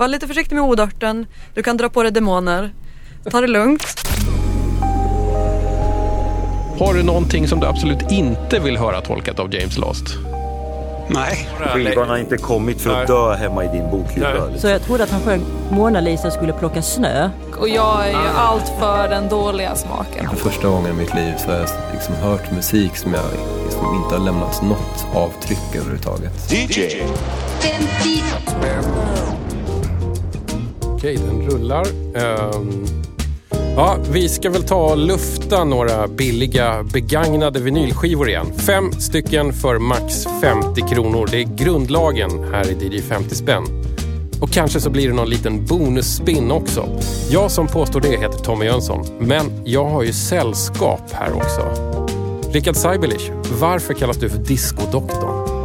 [0.00, 1.26] Var lite försiktig med odörten.
[1.54, 2.70] Du kan dra på dig demoner.
[3.30, 3.84] Ta det lugnt.
[6.78, 10.04] Har du någonting som du absolut inte vill höra tolkat av James Last?
[11.08, 11.48] Nej.
[11.58, 14.58] Skivan har inte kommit för att dö hemma i din bokhylla.
[14.58, 17.30] Så jag trodde att han sjöng Mona Lisa skulle plocka snö.
[17.58, 20.28] Och jag är ju allt för den dåliga smaken.
[20.30, 23.24] För första gången i mitt liv så har jag liksom hört musik som jag
[23.64, 26.52] liksom inte har lämnat något avtryck överhuvudtaget.
[26.52, 27.02] DJ.
[31.00, 31.86] Okej, den rullar.
[32.54, 32.86] Um,
[33.76, 38.46] ja, vi ska väl ta och lufta några billiga begagnade vinylskivor igen.
[38.56, 41.28] Fem stycken för max 50 kronor.
[41.30, 43.64] Det är grundlagen här i DJ 50 spänn.
[44.40, 46.98] Och kanske så blir det någon liten bonusspin också.
[47.30, 51.72] Jag som påstår det heter Tommy Jönsson, men jag har ju sällskap här också.
[52.52, 53.30] Rickard Seibelich,
[53.60, 55.60] varför kallas du för diskodoktorn?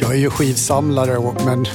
[0.00, 1.66] Jag är ju skivsamlare, men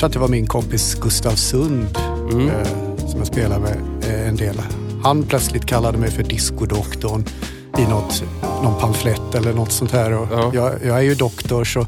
[0.00, 1.86] tror att det var min kompis Gustav Sund
[2.32, 2.68] eh,
[3.08, 4.62] som jag spelar med eh, en del.
[5.02, 7.24] Han plötsligt kallade mig för diskodoktorn
[7.78, 8.22] i något,
[8.62, 10.12] någon pamflett eller något sånt här.
[10.12, 10.50] Och Ja.
[10.54, 11.86] jag, jag är ju doktor så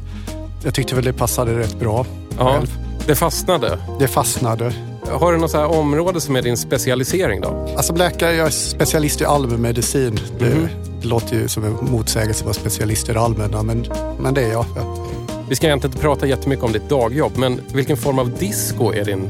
[0.63, 2.05] jag tyckte väl det passade rätt bra.
[2.37, 2.77] Ja, själv.
[3.07, 3.77] det fastnade.
[3.99, 4.73] Det fastnade.
[5.11, 7.67] Har du något så här område som är din specialisering då?
[7.77, 10.19] Alltså läkare, jag är specialist i allmänmedicin.
[10.39, 10.67] Det, Mhm.
[11.01, 13.85] det låter ju som en motsägelse att vara specialist i det allmänna, men,
[14.19, 14.65] men det är jag.
[14.75, 15.07] Ja.
[15.49, 19.05] Vi ska egentligen inte prata jättemycket om ditt dagjobb, men vilken form av disco är
[19.05, 19.29] din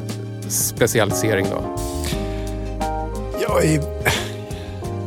[0.50, 1.64] specialisering då?
[3.42, 3.82] Jag, är,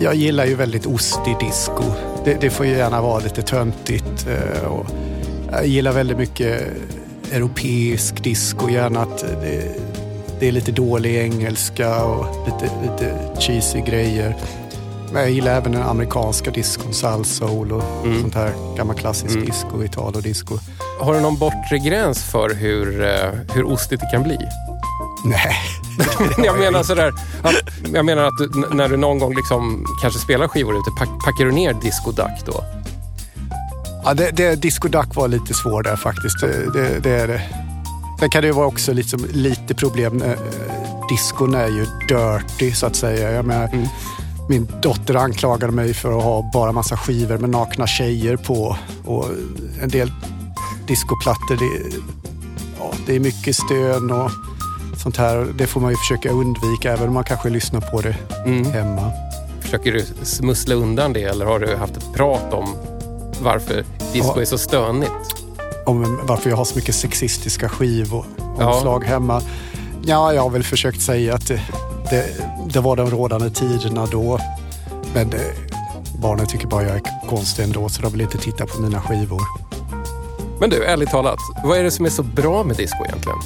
[0.01, 1.83] jag gillar ju väldigt ostig disco.
[2.25, 4.27] Det, det får ju gärna vara lite töntigt.
[4.29, 4.87] Eh, och
[5.53, 6.63] jag gillar väldigt mycket
[7.33, 8.71] europeisk disco.
[8.71, 9.75] Gärna att det,
[10.41, 14.37] det är lite dålig engelska och lite, lite cheesy grejer.
[15.13, 18.21] Men jag gillar även den amerikanska discon, soul och Mm.
[18.23, 19.47] sånt här gammal klassisk Mm.
[19.47, 20.59] disco, italo-disco.
[21.01, 24.39] Har du någon bortre gräns för hur, eh, hur ostigt det kan bli?
[25.25, 25.57] Nej.
[26.45, 27.13] jag menar sådär,
[27.43, 27.55] att,
[27.95, 31.45] jag menar att du, när du någon gång liksom kanske spelar skivor ute, pack, packar
[31.45, 32.65] du ner discodack då?
[34.05, 36.41] Ja, det, det, Disco Duck var lite svår där faktiskt.
[36.41, 37.43] Det, det, är det.
[38.21, 40.23] Sen kan det ju vara också liksom, lite problem.
[40.23, 40.33] Eh,
[41.09, 43.31] Discon är ju dirty så att säga.
[43.33, 43.87] Jag menar, Mm.
[44.49, 48.77] Min dotter anklagade mig för att ha bara massa skivor med nakna tjejer på.
[49.05, 49.27] Och
[49.83, 50.13] en del
[50.87, 51.97] discoplattor, det,
[52.79, 54.31] ja, det är mycket stön och
[54.97, 55.47] sånt här.
[55.59, 58.65] Det får man ju försöka undvika även om man kanske lyssnar på det Mm.
[58.65, 59.11] hemma.
[59.61, 62.75] Försöker du smussla undan det eller har du haft ett prat om
[63.43, 64.41] varför disco Ja.
[64.41, 65.13] är så stönigt?
[65.87, 68.25] om varför jag har så mycket sexistiska skivor
[68.59, 68.75] Ja.
[68.75, 69.43] omslag hemma.
[70.05, 71.61] Ja, jag har väl försökt säga att det,
[72.11, 72.27] det,
[72.77, 74.39] det var de rådande tiderna då.
[75.15, 75.41] Men det,
[76.23, 79.41] barnen tycker bara jag är konstig ändå så de vill inte titta på mina skivor.
[80.61, 83.39] Men du, ärligt talat, vad är det som är så bra med disco egentligen?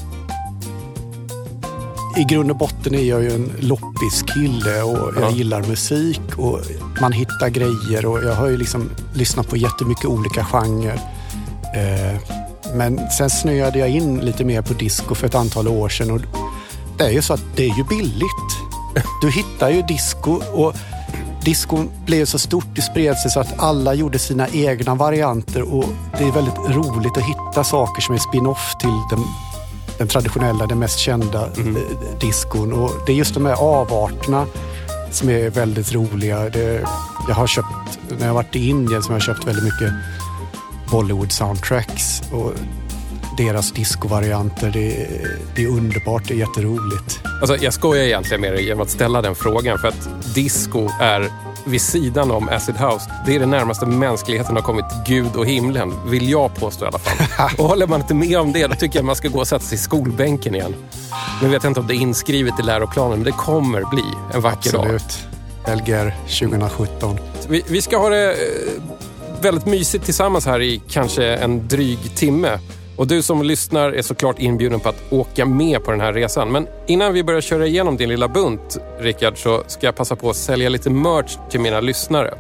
[2.17, 5.31] I grund och botten är jag ju en loppiskille och jag Ja.
[5.31, 6.61] gillar musik och
[7.01, 11.01] man hittar grejer och jag har ju liksom lyssnat på jättemycket olika genrer.
[11.75, 12.21] Eh,
[12.75, 16.21] men sen snöade jag in lite mer på disco för ett antal år sedan och
[16.99, 18.60] det är ju så att det är ju billigt.
[19.23, 20.75] Du hittar ju disco och
[21.45, 25.85] disco blev så stort, det spred sig så att alla gjorde sina egna varianter och
[26.19, 29.25] det är väldigt roligt att hitta saker som är spin-off till den,
[29.99, 31.77] den traditionella, den mest kända Mm.
[31.77, 31.83] eh,
[32.21, 32.73] diskon.
[32.73, 34.47] Och det är just de här avarterna
[35.11, 36.39] som är väldigt roliga.
[36.51, 36.85] Det,
[37.29, 39.93] jag har köpt, när jag varit i Indien så har jag köpt väldigt mycket
[40.91, 42.53] Bollywood soundtracks och
[43.37, 44.71] deras discovarianter.
[44.71, 45.09] Det,
[45.57, 47.21] det är underbart, det är jätteroligt.
[47.41, 51.31] Alltså, jag skojar egentligen med dig genom att ställa den frågan för att disco är
[51.65, 55.93] vid sidan om acid house, det är det närmaste mänskligheten har kommit Gud och himlen,
[56.07, 57.49] vill jag påstå i alla fall.
[57.59, 59.65] Och håller man inte med om det, då tycker jag man ska gå och sätta
[59.65, 60.75] sig i skolbänken igen.
[61.43, 64.05] Nu vet jag inte om det är inskrivet i läroplanen, men det kommer bli
[64.35, 64.95] en vacker dag.
[64.95, 65.27] Absolut.
[65.67, 67.19] Lgr 2017.
[67.49, 68.37] Vi, vi ska ha det eh,
[69.41, 72.59] väldigt mysigt tillsammans här i kanske en dryg timme.
[73.01, 76.53] Och du som lyssnar är såklart inbjuden på att åka med på den här resan.
[76.53, 80.31] Men innan vi börjar köra igenom din lilla bunt, Rickard, så ska jag passa på
[80.31, 82.35] att sälja lite merch till mina lyssnare.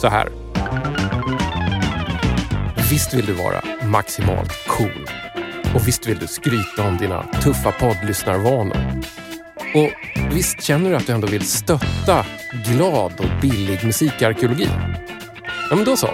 [0.00, 0.28] Så här.
[2.90, 5.08] Visst vill du vara maximalt cool.
[5.74, 8.76] Och visst vill du skryta om dina tuffa poddlyssnarvanor.
[9.74, 9.90] Och
[10.34, 12.26] visst känner du att du ändå vill stötta
[12.66, 14.68] glad och billig musikarkeologi?
[15.70, 16.08] Ja, men då så.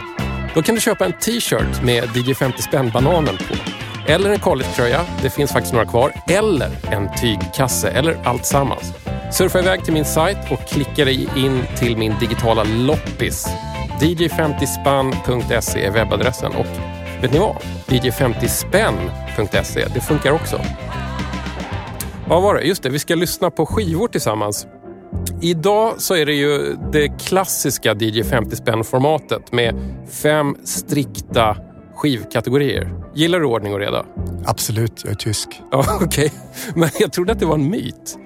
[0.56, 3.54] Då kan du köpa en t-shirt med DJ 50 spänn bananen på.
[4.12, 6.12] Eller en collegetröja, det finns faktiskt några kvar.
[6.28, 8.92] Eller en tygkasse, eller allt sammans.
[9.32, 13.46] Surfa iväg till min sajt och klicka dig in till min digitala loppis.
[14.00, 16.66] dj50spann.se är webbadressen och
[17.22, 17.56] vet ni vad?
[17.86, 20.60] DJ50spänn.se, det funkar också.
[22.28, 22.62] Vad var det?
[22.62, 24.66] Just det, vi ska lyssna på skivor tillsammans.
[25.42, 29.74] Idag så är det ju det klassiska DJ 50 spänn-formatet med
[30.10, 31.56] fem strikta
[31.94, 32.92] skivkategorier.
[33.14, 34.06] Gillar du ordning och reda?
[34.44, 35.48] Absolut, jag är tysk.
[35.70, 36.32] Ja, okej.
[36.74, 38.18] Men jag trodde att det var en myt.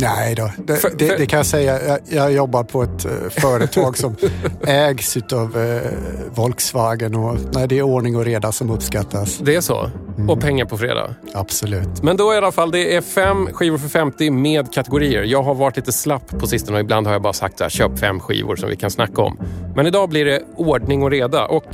[0.00, 1.86] Nej då, det, För- det, för- det kan jag säga.
[1.86, 4.16] Jag, jag jobbar på ett eh, företag som
[4.66, 5.90] ägs av eh,
[6.34, 9.38] Volkswagen och nej, det är ordning och reda som uppskattas.
[9.38, 9.90] Det är så?
[10.28, 11.14] Och pengar på fredag?
[11.34, 12.02] Absolut.
[12.02, 15.22] Men då i alla fall, det är fem skivor för 50 med kategorier.
[15.22, 17.70] Jag har varit lite slapp på sistone och ibland har jag bara sagt så här,
[17.70, 19.38] köp fem skivor som vi kan snacka om.
[19.76, 21.64] Men idag blir det ordning och reda och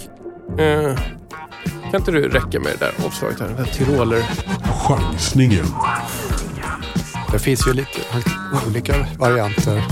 [0.60, 0.98] eh,
[1.90, 3.46] kan inte du räcka med det där omslaget här?
[3.46, 4.22] Den där Tyroler.
[4.86, 5.66] Chansningen.
[7.32, 8.00] Det finns ju lite
[8.66, 9.82] olika varianter.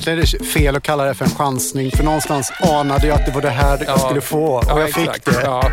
[0.00, 3.26] Egentligen är det fel att kalla det för en chansning för någonstans anade jag att
[3.26, 5.42] det var det här jag skulle få och Ja, jag fick det.
[5.42, 5.70] Ja.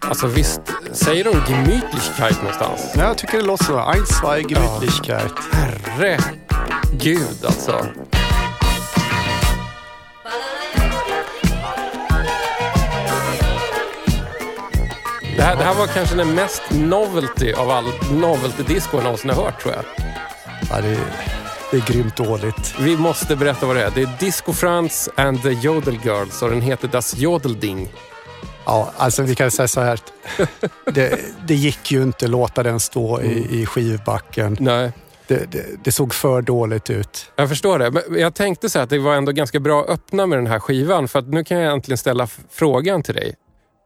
[0.00, 0.60] Alltså visst,
[0.92, 2.92] säger de Gemütlichkeit någonstans?
[2.96, 3.78] Nej, jag tycker det låter så.
[3.78, 5.32] Ein, zwei, Gemütlichkeit.
[5.52, 7.86] Herregud alltså.
[15.36, 19.44] Det här, det här var kanske den mest novelty av all novelty-disco jag någonsin har
[19.44, 19.84] hört tror jag.
[20.72, 20.98] Ja, det, är,
[21.70, 22.74] det är grymt dåligt.
[22.80, 23.90] Vi måste berätta vad det är.
[23.94, 27.92] Det är Disco Franz and the Jodel Girls och den heter Das Jodelding.
[28.66, 29.94] Ja, alltså vi kan säga så här.
[29.94, 30.12] att
[30.94, 34.56] Det, det gick ju inte låta den stå i, i skivbacken.
[34.60, 34.92] Nej,
[35.26, 37.32] Det, det, det såg för dåligt ut.
[37.36, 37.90] jag förstår det.
[37.90, 40.46] Men jag tänkte så här att det var ändå ganska bra att öppna med den
[40.46, 43.34] här skivan för att nu kan jag äntligen ställa frågan till dig.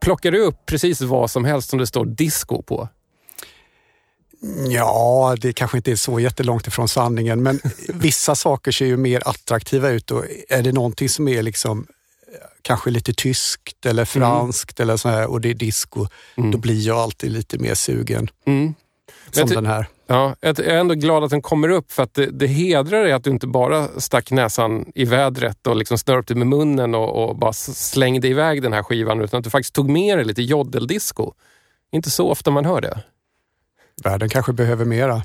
[0.05, 2.89] Plockar du upp precis vad som helst som det står disco på?
[4.69, 9.23] Ja, det kanske inte är så jättelångt ifrån sanningen, men vissa saker ser ju mer
[9.29, 11.87] attraktiva ut och är det någonting som är liksom
[12.33, 16.07] eh, kanske lite tyskt eller franskt eller så här och det är disco,
[16.53, 18.31] då blir jag alltid lite mer sugen.
[18.47, 18.75] Mm.
[19.31, 19.87] Som den här.
[20.07, 23.13] Ja, jag är ändå glad att den kommer upp för att det, det hedrar dig
[23.13, 27.37] att du inte bara stack näsan i vädret och liksom snörpte med munnen och, och
[27.37, 31.33] bara slängde iväg den här skivan utan att du faktiskt tog med dig lite jodeldisco.
[31.93, 33.03] Inte så ofta man hör det.
[34.05, 35.23] Världen kanske behöver mera.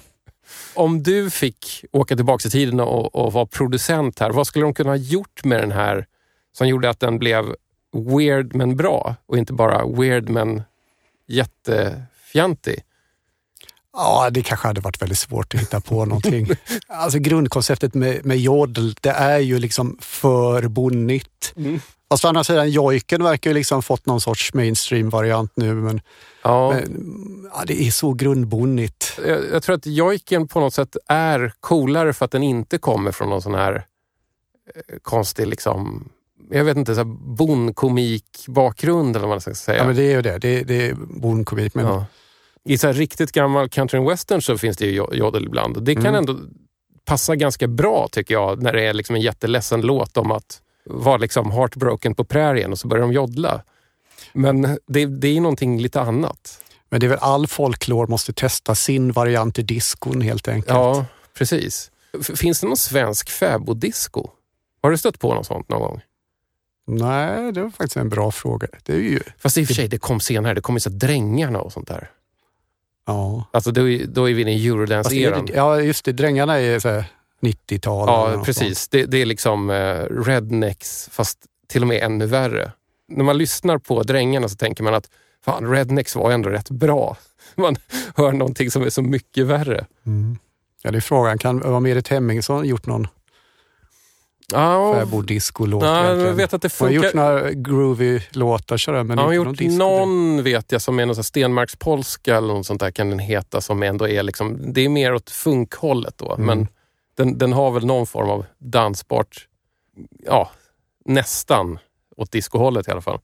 [0.73, 4.73] Om du fick åka tillbaka i tiden och, och vara producent här, vad skulle de
[4.73, 6.05] kunna ha gjort med den här
[6.57, 7.55] som gjorde att den blev
[7.93, 10.61] weird men bra och inte bara weird men
[11.27, 12.83] jättefjantig?
[13.93, 16.47] Ja, det kanske hade varit väldigt svårt att hitta på någonting.
[16.87, 21.53] Alltså grundkonceptet med, med jodel, det är ju liksom för bonnigt.
[22.11, 25.73] Fast å andra sidan, jojken verkar ju liksom fått någon sorts mainstream-variant nu.
[25.73, 26.01] Men,
[26.43, 29.19] Ja, men ja, det är så grundbonnigt.
[29.27, 33.11] jag, jag tror att jojken på något sätt är coolare för att den inte kommer
[33.11, 33.75] från någon sån här
[34.75, 36.09] eh, konstig, liksom,
[36.49, 39.77] jag vet inte, så här bondkomik-bakgrund eller vad man ska säga.
[39.77, 40.37] Ja, men det är ju det.
[40.37, 41.73] Det, det är bondkomik.
[41.75, 42.05] Men Ja.
[42.63, 45.83] I så riktigt gammal country and western så finns det ju jo- jodel ibland.
[45.83, 46.15] Det kan Mm.
[46.15, 46.37] ändå
[47.05, 51.17] passa ganska bra tycker jag när det är liksom en jätteledsen låt om att vara
[51.17, 53.61] liksom heartbroken på prärien och så börjar de jodla.
[54.33, 56.61] Men det, det är någonting lite annat.
[56.89, 60.69] Men det är väl all folklore måste testa sin variant i diskon helt enkelt.
[60.73, 61.05] Ja,
[61.37, 61.91] precis.
[62.35, 64.29] Finns det någon svensk fäboddisco?
[64.81, 66.01] Har du stött på något sånt någon gång?
[66.87, 68.67] Nej, det var faktiskt en bra fråga.
[68.83, 70.53] Det är ju, Fast i och för sig, det kom senare.
[70.53, 72.09] Det kom ju så Drängarna och sånt där.
[73.07, 73.45] ja.
[73.53, 75.47] Alltså då, är- då är vi i Eurodance-eran.
[75.55, 76.11] ja, just det.
[76.11, 77.05] Drängarna är så här
[77.41, 78.09] 90-tal.
[78.09, 78.87] eller Ja, precis.
[78.87, 82.71] Det, det är liksom eh, rednecks, fast till och med ännu värre.
[83.07, 85.09] När man lyssnar på Drängarna så tänker man att
[85.45, 87.17] fan, rednecks var ändå rätt bra.
[87.55, 87.75] Man
[88.15, 89.85] hör någonting som är så mycket värre.
[90.05, 90.37] Mm.
[90.83, 91.37] Ja, det är frågan.
[91.37, 93.07] Kan har Merit Hemmingsson gjort någon
[94.53, 95.83] Ja, fäboddisco-låt?
[95.83, 97.19] ja, jag vet att det Hon har gjort funkar.
[97.29, 99.77] några groovy låtar sådär, men Ja, inte någon gjort disco.
[99.77, 103.61] någon vet jag som är någon sån Stenmarkspolska eller något sånt där kan den heta
[103.61, 106.33] som ändå är liksom, det är mer åt funkhållet då.
[106.33, 106.45] Mm.
[106.45, 106.67] Men
[107.15, 109.47] den, den har väl någon form av dansbart,
[110.25, 110.51] ja
[111.05, 111.79] nästan
[112.17, 113.19] åt discohållet i alla fall.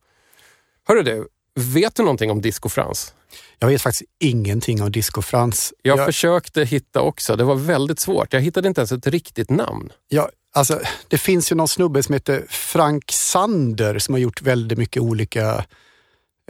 [0.87, 3.13] Hörru du, vet du någonting om Disco Frans?
[3.59, 5.73] Jag vet faktiskt ingenting om Disco Frans.
[5.81, 8.33] Jag jag, försökte hitta också, det var väldigt svårt.
[8.33, 9.91] Jag hittade inte ens ett riktigt namn.
[10.07, 14.77] jag, alltså, det finns ju någon snubbe som heter Frank Sander som har gjort väldigt
[14.77, 15.65] mycket olika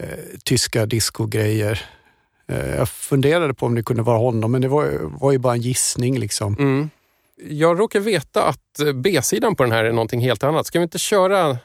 [0.01, 1.85] eh, tyska discogrejer.
[2.47, 5.53] Eh, jag funderade på om det kunde vara honom, men det var, var ju bara
[5.53, 6.19] en gissning.
[6.19, 6.55] liksom.
[6.59, 6.89] Mm.
[7.41, 10.67] Jag råkar veta att eh, B-sidan på den här är någonting helt annat.
[10.67, 11.57] Ska vi inte köra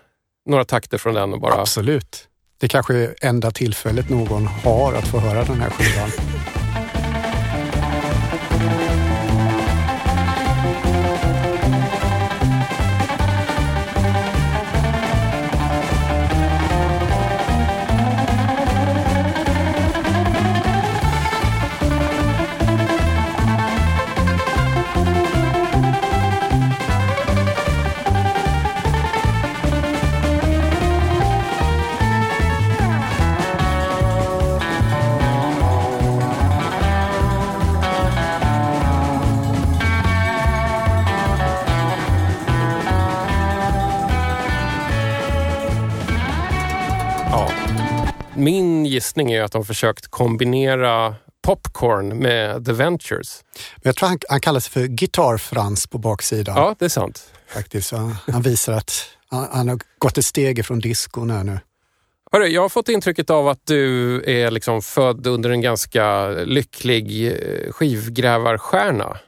[0.48, 1.60] några takter från den och bara...
[1.60, 2.28] Absolut.
[2.58, 6.10] Det kanske är enda tillfället någon har att få höra den här skivan.
[48.42, 53.44] Min gissning är att de försökt kombinera Popcorn med The Ventures.
[53.76, 56.56] Men jag tror han, han kallar sig för Guitar Frans på baksidan.
[56.56, 57.32] Ja, det är sant.
[57.46, 57.92] Faktiskt.
[57.92, 58.92] Han, han visar att
[59.30, 61.58] han, han har gått ett steg ifrån discon här nu.
[62.32, 67.26] Hörru, jag har fått intrycket av att du är liksom född under en ganska lycklig
[67.26, 69.18] eh, skivgrävarstjärna.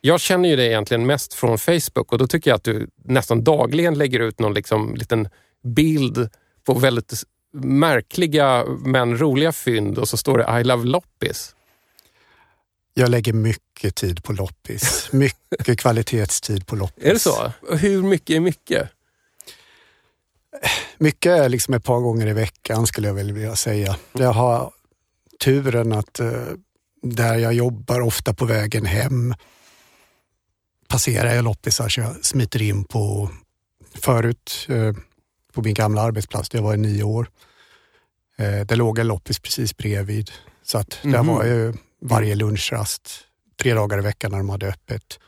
[0.00, 3.44] Jag känner ju dig egentligen mest från Facebook och då tycker jag att du nästan
[3.44, 5.28] dagligen lägger ut någon liksom liten
[5.64, 6.28] bild
[6.66, 7.24] på väldigt
[7.64, 11.54] märkliga men roliga fynd och så står det I love loppis.
[12.94, 15.08] Jag lägger mycket tid på loppis.
[15.12, 17.04] Mycket kvalitetstid på loppis.
[17.04, 17.52] Är det så?
[17.76, 18.90] Hur mycket är mycket?
[20.98, 23.96] Mycket är liksom ett par gånger i veckan skulle jag vilja säga.
[24.12, 24.72] Jag har
[25.44, 26.30] turen att eh,
[27.02, 29.34] där jag jobbar, ofta på vägen hem,
[30.88, 33.30] passerar jag loppisar så jag smiter in på
[33.94, 34.92] förut eh,
[35.52, 37.30] på min gamla arbetsplats där jag var i nio år.
[38.38, 40.30] Eh, det låg en loppis precis bredvid.
[40.64, 41.26] Så att där Mhm.
[41.26, 43.10] var ju varje lunchrast,
[43.62, 45.18] tre dagar i veckan när de hade öppet.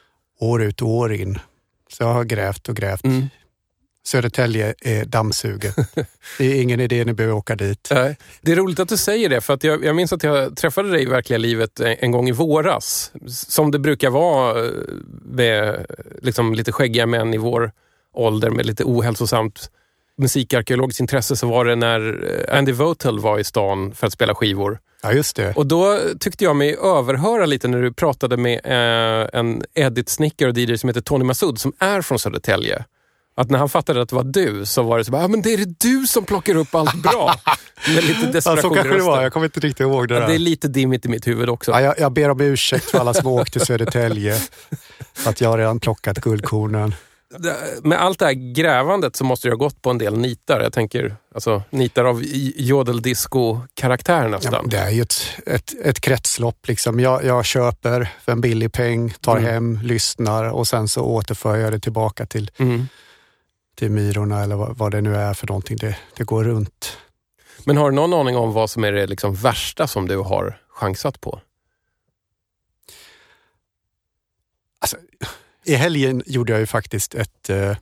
[0.41, 1.39] År ut och år in.
[1.91, 3.05] Så jag har grävt och grävt.
[3.05, 3.29] Mm.
[4.07, 5.75] Södertälje är dammsuget.
[6.39, 7.89] Det är ingen idé ni behöver åka dit.
[8.41, 10.91] Det är roligt att du säger det, för att jag, jag minns att jag träffade
[10.91, 13.13] dig i verkliga livet en, en gång i våras.
[13.27, 14.71] Som det brukar vara eh,
[15.25, 15.87] med
[16.23, 17.73] liksom, lite skäggiga män i vår
[18.15, 19.71] ålder med lite ohälsosamt
[20.19, 24.35] musikarkeologiskt intresse så var det när eh, Andy Votel var i stan för att spela
[24.35, 24.79] skivor.
[25.03, 25.53] Ja, just det.
[25.57, 30.59] Och då tyckte jag mig överhöra lite när du pratade med eh, en edit-snickare och
[30.59, 32.85] DJ som heter Tony Massoud som är från Södertälje.
[33.37, 35.43] Att när han fattade att det var du så var det så bara, ah, men
[35.43, 37.35] det är det du som plockar upp allt bra.
[37.95, 39.23] Med lite Ja, desperation så i kanske det var.
[39.23, 40.29] Jag kommer inte riktigt ihåg det Ja, där.
[40.29, 41.71] det är lite dimmigt i mitt huvud också.
[41.71, 44.41] Ja, jag, jag ber om ursäkt för alla som har åkt till Södertälje.
[45.27, 46.95] Att jag redan plockat guldkornen.
[47.39, 50.61] Det- Med allt det här grävandet så måste du ha gått på en del nitar.
[50.61, 52.23] Jag tänker alltså, nitar av
[52.57, 54.53] jodeldisco-karaktär Ja, nästan.
[54.53, 55.15] men det är ju ett,
[55.47, 56.69] ett, ett kretslopp.
[56.69, 57.01] Liksom.
[57.01, 59.51] Jag, jag köper för en billig peng, tar Mm.
[59.51, 62.89] hem, lyssnar och sen så återför jag det tillbaka till, Mm.
[63.77, 65.77] till Myrorna eller vad, vad det nu är för någonting.
[65.77, 66.97] Det, det går runt.
[67.65, 70.61] Men har du någon aning om vad som är det liksom värsta som du har
[70.69, 71.41] chansat på?
[74.81, 74.97] Alltså,
[75.69, 77.77] I helgen gjorde jag ju faktiskt ett, eh,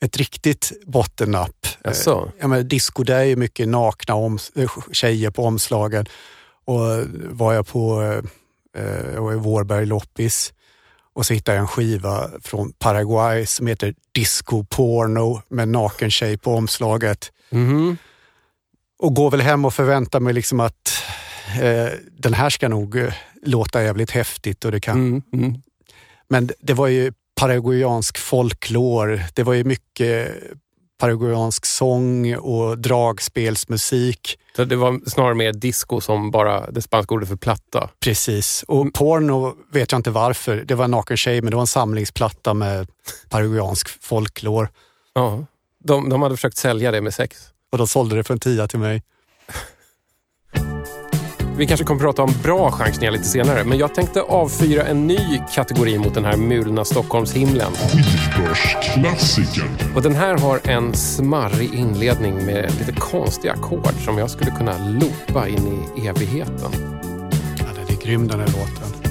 [0.00, 1.66] ett riktigt bottennapp.
[1.84, 2.24] Jaså?
[2.26, 6.06] Eh, Ja, men disco, det är ju mycket nakna om, eh, tjejer på omslagen.
[6.64, 6.80] Och
[7.30, 8.02] var jag på
[9.14, 10.52] jag var i Vårberg loppis
[11.14, 16.10] och så hittade jag en skiva från Paraguay som heter Disco Porno med en naken
[16.10, 17.32] tjej på omslaget.
[17.50, 17.96] Mhm.
[18.98, 21.02] Och går väl hem och förväntar mig liksom att
[21.60, 25.62] eh, den här ska nog låta jävligt häftigt och det kan Mm, mm.
[26.28, 29.22] Men det var ju paraguayansk folklor.
[29.34, 30.34] Det var ju mycket
[30.98, 34.38] paraguayansk sång och dragspelsmusik.
[34.56, 37.90] Så det var snarare mer disco som bara det spanska ordet för platta.
[38.00, 38.64] Precis.
[38.68, 40.56] Och porno vet jag inte varför.
[40.56, 42.88] Det var en naken tjej, men det var en samlingsplatta med
[43.28, 44.68] paraguayansk folklor.
[45.14, 45.44] Ja.
[45.84, 47.36] De, de hade försökt sälja det med sex.
[47.72, 49.02] Och de sålde det för en tia till mig.
[51.58, 55.18] Vi kanske kommer prata om bra chansningar lite senare, men jag tänkte avfyra en ny
[55.54, 57.72] kategori mot den här mulna Stockholmshimlen.
[59.94, 64.78] Och den här har en smarrig inledning med lite konstiga ackord som jag skulle kunna
[64.88, 66.72] loopa in i evigheten.
[67.58, 69.05] Ja, den är grym den här låten.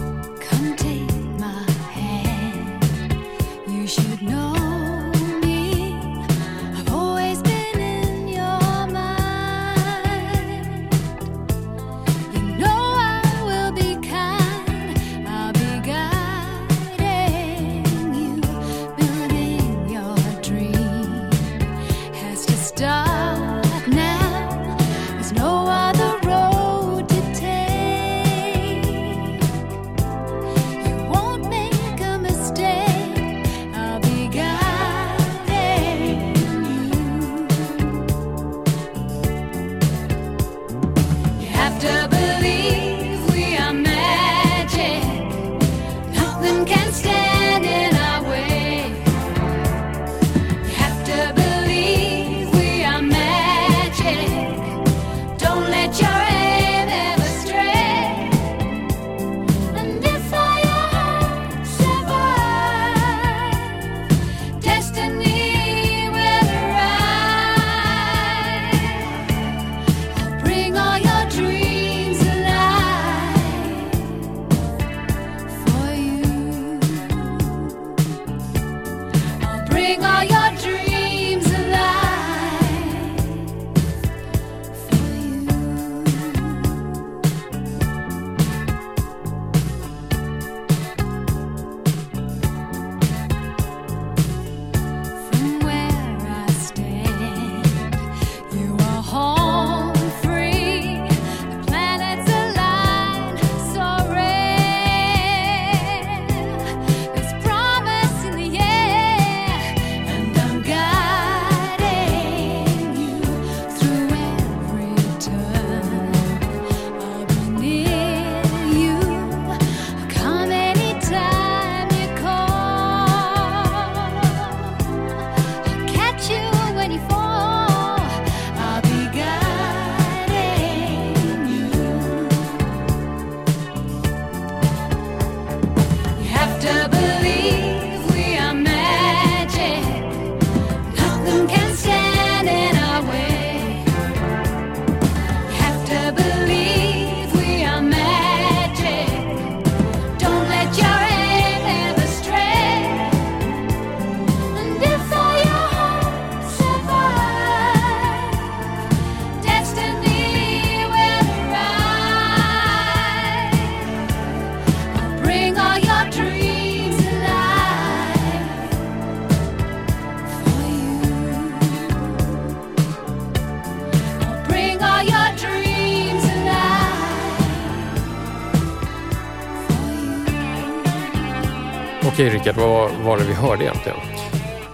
[182.15, 183.97] Okej Rickard, vad var det vi hörde egentligen?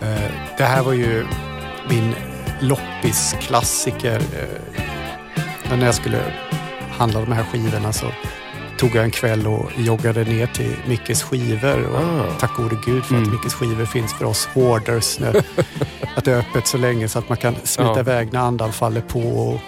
[0.01, 1.25] Eh, Det här var ju
[1.89, 2.15] min
[2.59, 4.15] loppisklassiker.
[5.65, 6.19] Eh, när jag skulle
[6.97, 8.05] handla de här skivorna så
[8.77, 11.85] tog jag en kväll och joggade ner till Mickes skivor.
[11.85, 12.33] Och Ah.
[12.39, 13.31] Tack gode gud för att Mm.
[13.31, 15.19] Mickes skivor finns för oss hoarders.
[16.15, 17.99] Att det är öppet så länge så att man kan smita Ja.
[17.99, 19.19] iväg när andan faller på.
[19.19, 19.59] Och,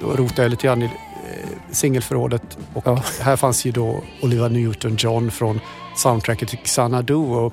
[0.00, 0.90] då rotade jag lite grann i
[1.72, 2.58] singelförrådet.
[2.74, 3.02] Och Ja.
[3.20, 5.60] här fanns ju då Olivia Newton-John från
[5.96, 7.14] soundtracket till Xanadu.
[7.14, 7.52] Och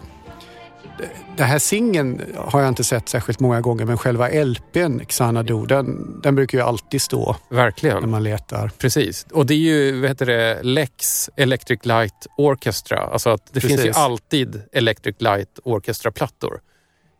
[1.37, 6.19] Den här singeln har jag inte sett särskilt många gånger men själva LPn, Xanadu, den,
[6.23, 8.09] den brukar ju alltid stå när Verkligen.
[8.09, 8.71] man letar.
[8.77, 9.25] Precis.
[9.33, 12.99] Och det är ju, vad heter det, Lex Electric Light Orchestra.
[12.99, 13.81] Alltså att det Precis.
[13.81, 16.59] finns ju alltid Electric Light Orchestra-plattor.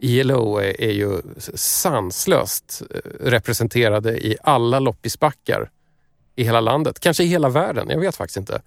[0.02, 1.22] ILO är, är ju
[1.56, 5.70] sanslöst eh, representerade i alla loppisbackar
[6.40, 7.00] i hela landet.
[7.00, 8.62] Kanske i hela världen, jag vet faktiskt inte.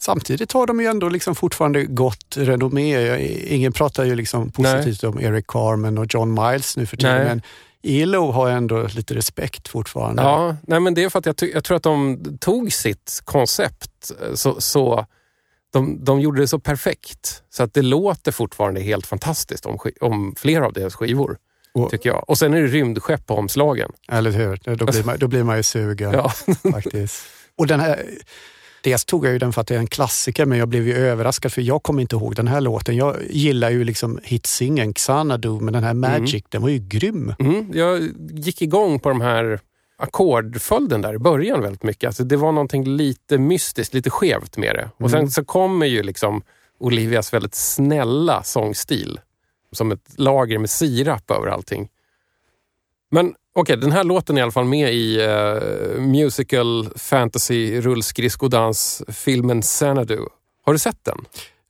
[0.00, 3.18] Samtidigt har de ju ändå liksom fortfarande gott renommé.
[3.54, 7.26] Ingen pratar ju liksom positivt om Eric Carmen och John Miles nu för tiden Nej.
[7.26, 7.42] men
[7.82, 10.22] ILO har ändå lite respekt fortfarande.
[10.22, 14.12] Ja, nej men det är för att jag, jag tror att de tog sitt koncept
[14.22, 15.06] eh, så, så
[15.72, 20.34] de, de gjorde det så perfekt så att det låter fortfarande helt fantastiskt om, om
[20.36, 21.38] flera av deras skivor.
[21.78, 22.24] Och- Tycker jag.
[22.30, 23.92] Och sen är det rymdskepp på omslagen.
[24.08, 24.76] Eller hur?
[24.76, 26.32] Då blir man, då blir man ju sugen Ja.
[26.72, 27.24] faktiskt.
[27.58, 28.02] Och den här,
[28.82, 30.94] dels tog jag ju den för att det är en klassiker men jag blev ju
[30.96, 32.96] överraskad för jag kommer inte ihåg den här låten.
[32.96, 37.34] Jag gillar ju liksom hitsingeln Xanadu men den här Magic den var ju grym.
[37.38, 39.60] Mm, jag gick igång på de här
[40.00, 42.06] ackordföljden där i början väldigt mycket.
[42.06, 44.90] Alltså det var någonting lite mystiskt, lite skevt med det.
[45.04, 46.42] Och sen så kommer ju liksom
[46.80, 49.20] Olivias väldigt snälla sångstil.
[49.72, 51.88] Som ett lager med sirap över allting.
[53.10, 59.62] Men okej, den här låten är i alla fall med i eh, musical fantasy rullskridskodansfilmen
[59.62, 60.20] Xanadu.
[60.64, 61.18] Har du sett den?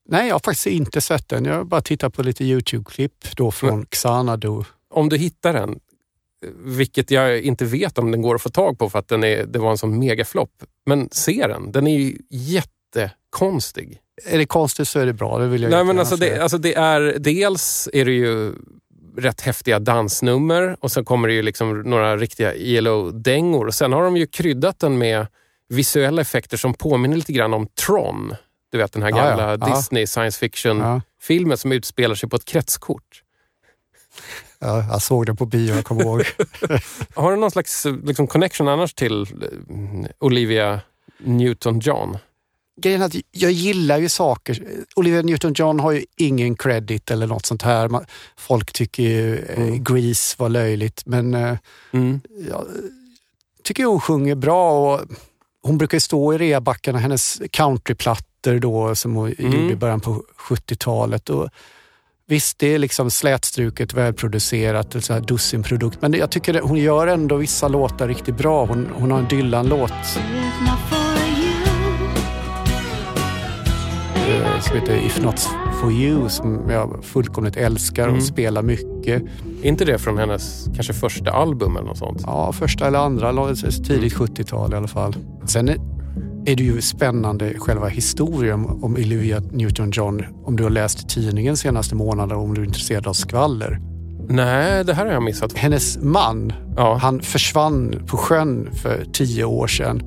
[0.09, 1.45] Nej, jag har faktiskt inte sett den.
[1.45, 4.63] Jag har bara tittat på lite Youtube-klipp då från Xanadu.
[4.91, 5.81] Om du hittar den,
[6.57, 9.47] vilket jag inte vet om den går att få tag på för att den är,
[9.47, 10.51] det var en sån megaflopp.
[10.87, 14.01] Men se den, den är ju jättekonstig.
[14.27, 15.39] Är det konstigt så är det bra.
[15.39, 18.55] Det vill jag Nej, men alltså det, alltså det är, dels är det ju
[19.17, 23.67] rätt häftiga dansnummer och sen kommer det ju liksom några riktiga ELO-dängor.
[23.67, 25.27] Och sen har de ju kryddat den med
[25.69, 28.35] visuella effekter som påminner lite grann om Tron.
[28.73, 29.57] Du vet den här gamla ja.
[29.61, 29.77] Ja.
[29.77, 30.49] Disney science Ja.
[30.49, 33.23] fiction-filmen som utspelar sig på ett kretskort.
[34.59, 36.23] Ja, jag såg den på bio, jag kommer ihåg.
[37.15, 40.81] Har du någon slags liksom, connection annars till eh, Olivia
[41.19, 42.19] Newton-John?
[42.81, 44.63] Grejen är att jag gillar ju saker.
[44.97, 47.89] Olivia Newton-John har ju ingen credit eller något sånt här.
[47.89, 48.05] Man-
[48.37, 51.57] Folk tycker ju eh, Grease var löjligt men eh,
[51.93, 52.21] Mm.
[52.51, 52.67] jag
[53.65, 55.01] tycker hon sjunger bra och
[55.63, 59.53] hon brukar ju stå i reabackarna, hennes countryplattor då som hon Mm.
[59.53, 61.31] gjorde i början på 70-talet.
[61.31, 61.49] Och
[62.27, 66.03] visst, det är liksom slätstruket, välproducerat, sån här dussinprodukt.
[66.03, 68.67] Men jag tycker hon gör ändå vissa låtar riktigt bra.
[68.67, 69.93] Hon, hon har en Dylan-låt
[74.29, 75.49] eh, som heter If Not
[75.81, 78.21] For You som jag fullkomligt älskar och Mm.
[78.21, 79.23] spelar mycket.
[79.63, 82.23] Är inte det från hennes kanske första album eller något sånt?
[82.27, 83.33] Ja, första eller andra,
[83.85, 85.17] tidigt 70-tal i alla fall.
[85.47, 85.77] Sen är,
[86.57, 90.25] det ju spännande själva historien om Olivia Newton-John.
[90.45, 93.81] Om du har läst tidningen senaste månaden om du är intresserad av skvaller.
[94.29, 95.53] Nej, det här har jag missat.
[95.53, 96.99] Hennes man, Ja.
[97.03, 100.03] han försvann på sjön för tio år sedan.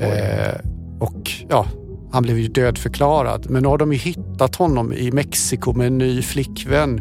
[0.00, 0.54] Eh,
[1.00, 1.66] och ja,
[2.12, 3.50] han blev ju dödförklarad.
[3.50, 7.00] Men nu har de ju hittat honom i Mexiko med en ny flickvän.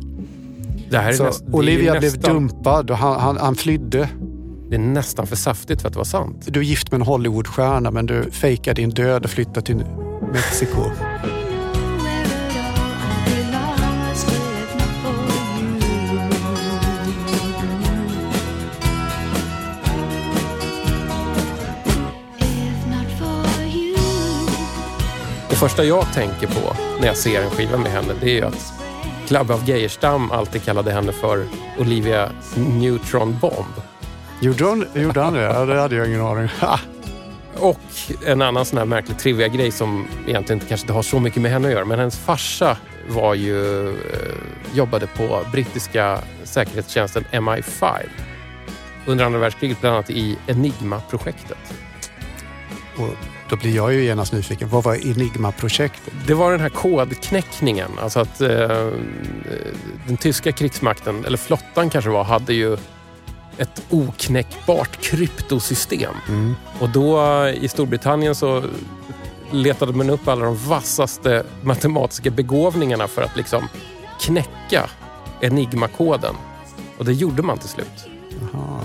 [0.90, 3.56] Det här är, Så näst, det är Olivia blev nästan, dumpad och han, han, han
[3.56, 4.10] flydde.
[4.70, 6.48] Det är nästan för saftigt för att vara sant.
[6.48, 9.84] Du är gift med en Hollywoodstjärna men du fejkar din död och flyttar till
[10.34, 10.82] Mexiko.
[25.60, 28.74] Första jag tänker på när jag ser en skiva med henne det är ju att
[29.28, 31.46] Club of Geijerstam alltid kallade henne för
[31.80, 33.66] Olivia Neutron Bomb.
[34.42, 35.42] Gjorde, han det?
[35.42, 36.80] Ja, det hade jag ingen aning ha.
[37.56, 37.80] Och
[38.26, 41.42] en annan sån här märklig trivia grej som egentligen inte- kanske inte har så mycket
[41.42, 41.86] med henne att göra.
[41.86, 42.78] Men hennes farsa
[43.10, 43.94] var ju, eh,
[44.74, 48.10] jobbade på brittiska säkerhetstjänsten MI5
[49.06, 51.74] under andra världskriget, bland annat i Enigma-projektet.
[52.98, 53.10] Och
[53.50, 54.70] då blir jag ju genast nyfiken.
[54.70, 56.14] Vad var Enigma-projektet?
[56.28, 57.92] Det var den här kodknäckningen.
[58.02, 58.88] Alltså att eh,
[60.08, 62.78] den tyska krigsmakten, eller flottan kanske det var, hade ju
[63.58, 66.14] ett oknäckbart kryptosystem.
[66.28, 66.56] Mm.
[66.80, 68.64] Och då eh, i Storbritannien så
[69.52, 73.68] letade man upp alla de vassaste matematiska begåvningarna för att liksom
[74.22, 74.90] knäcka
[75.42, 76.36] Enigma-koden.
[76.98, 78.06] Och det gjorde man till slut.
[78.54, 78.80] Jaha.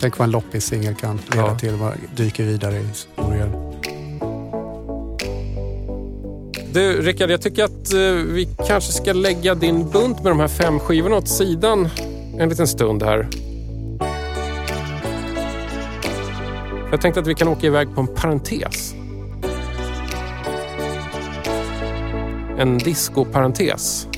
[0.00, 1.58] Tänk vad en loppis-singel kan leda Ja.
[1.58, 1.72] till.
[1.76, 2.88] Man dyker vidare i
[6.74, 10.48] Du Rickard, jag tycker att eh, vi kanske ska lägga din bunt med de här
[10.48, 11.88] fem skivorna åt sidan
[12.38, 13.28] en liten stund här.
[16.90, 18.94] Jag tänkte att vi kan åka iväg på en parentes.
[22.58, 24.08] En disco-parentes.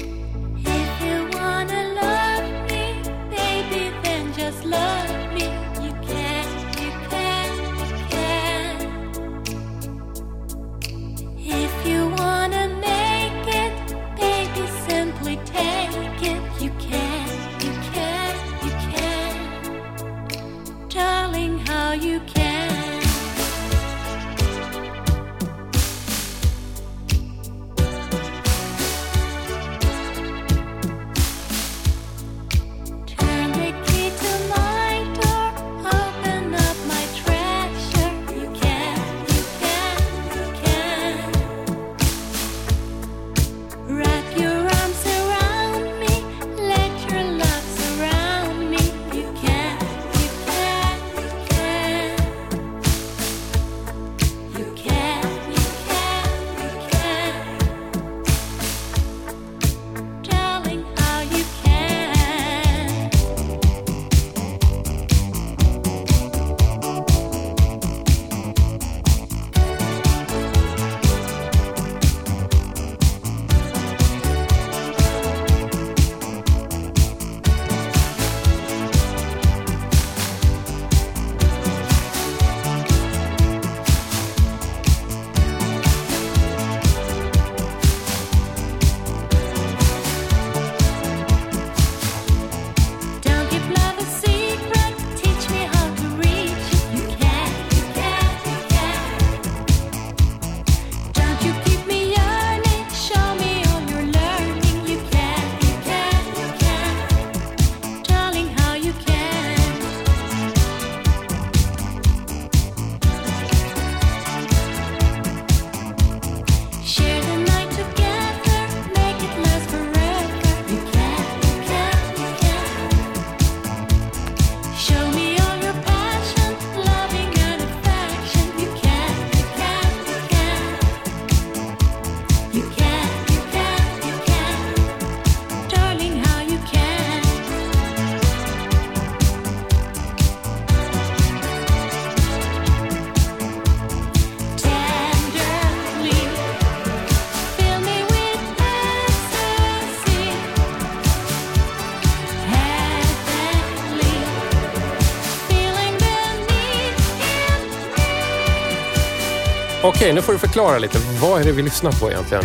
[160.04, 160.98] Okej, nu får du förklara lite.
[161.20, 162.44] Vad är det vi lyssnar på egentligen?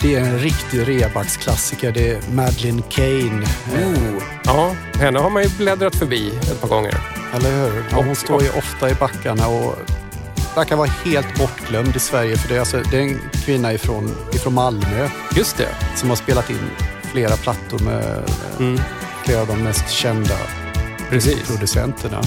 [0.00, 1.92] Det är en riktig rebacksklassiker.
[1.92, 3.46] Det är Madeleine Kane.
[3.74, 4.22] Oh.
[4.44, 6.94] Ja, henne har man ju bläddrat förbi ett par gånger.
[7.34, 7.84] Eller hur?
[7.90, 9.74] Ja, hon står ju ofta i backarna och
[10.56, 12.36] verkar vara helt bortglömd i Sverige.
[12.36, 15.68] För det är, alltså, det är en kvinna ifrån, ifrån Malmö Just det.
[15.96, 16.70] som har spelat in
[17.12, 18.80] flera plattor med Mm.
[19.24, 20.34] flera av de mest kända
[21.10, 21.46] Precis.
[21.48, 22.22] producenterna.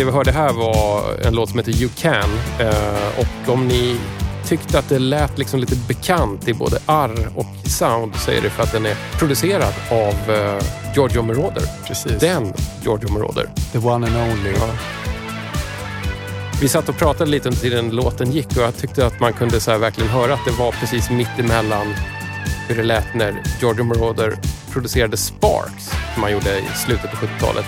[0.00, 2.30] Det vi hörde här var en låt som heter You Can.
[2.60, 3.96] Eh, och om ni
[4.46, 8.50] tyckte att det lät liksom lite bekant i både arr och sound så är det
[8.50, 11.62] för att den är producerad av eh, Giorgio Moroder.
[11.86, 12.12] Precis.
[12.20, 12.52] Den
[12.84, 13.50] Giorgio Moroder.
[13.72, 14.52] The one and only.
[14.52, 14.68] Ja.
[16.60, 19.60] Vi satt och pratade lite under tiden låten gick och jag tyckte att man kunde
[19.60, 21.86] så verkligen höra att det var precis mitt emellan
[22.68, 24.36] hur det lät när Giorgio Moroder
[24.70, 27.66] producerade Sparks som han gjorde i slutet på 70-talet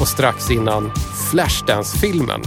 [0.00, 0.92] och strax innan
[1.30, 2.42] Flashdance-filmen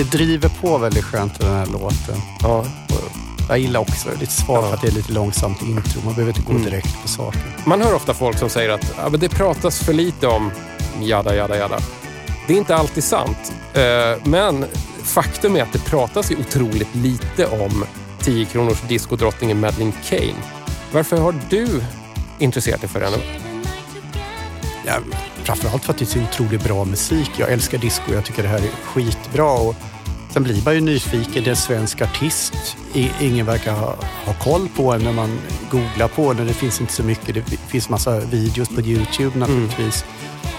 [0.00, 2.16] Det driver på väldigt skönt den här låten.
[2.42, 2.64] Ja.
[3.50, 4.74] Jag gillar också lite svagt Ja.
[4.74, 6.00] att det är lite långsamt intro.
[6.04, 6.64] Man behöver inte gå Mm.
[6.64, 7.40] direkt på saken.
[7.64, 10.50] Man hör ofta folk som säger att men det pratas för lite om
[11.02, 11.78] jada, jada, jada.
[12.46, 13.52] Det är inte alltid sant.
[13.74, 13.82] Eh,
[14.24, 14.64] Men
[15.02, 17.84] faktum är att det pratas ju otroligt lite om
[18.20, 20.34] 10 kronors diskodrottningen Madeleine Kane.
[20.92, 21.82] Varför har du
[22.38, 23.16] intresserat dig för henne?
[24.86, 24.94] Ja,
[25.42, 27.30] framförallt för att det är så otroligt bra musik.
[27.36, 28.12] Jag älskar disco.
[28.14, 29.50] Jag tycker det här är skitbra.
[29.52, 29.74] Och
[30.32, 31.44] sen blir man ju nyfiken.
[31.44, 32.76] Det är en svensk artist.
[33.20, 35.38] Ingen verkar ha, ha koll på när man
[35.70, 36.44] googlar på henne.
[36.44, 37.34] Det finns inte så mycket.
[37.34, 40.04] Det finns massa videos på Youtube naturligtvis.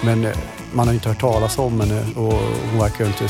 [0.01, 0.37] Men eh,
[0.73, 2.33] man har inte hört talas om henne och
[2.71, 3.27] hon verkar inte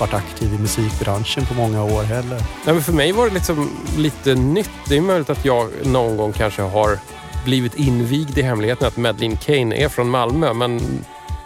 [0.00, 2.38] varit aktiv i musikbranschen på många år heller.
[2.64, 4.70] Nej, men för mig var det liksom lite nytt.
[4.88, 6.98] Det är möjligt att jag någon gång kanske har
[7.44, 10.52] blivit invigd i hemligheten att Madeleine Kane är från Malmö.
[10.52, 10.80] Men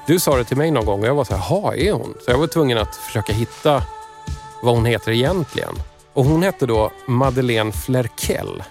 [0.07, 2.15] du sa det till mig någon gång och jag var så här, jaha, är hon?
[2.25, 3.83] Så jag var tvungen att försöka hitta
[4.63, 5.75] vad hon heter egentligen.
[6.13, 8.63] Och hon hette då Madeleine Flerkell.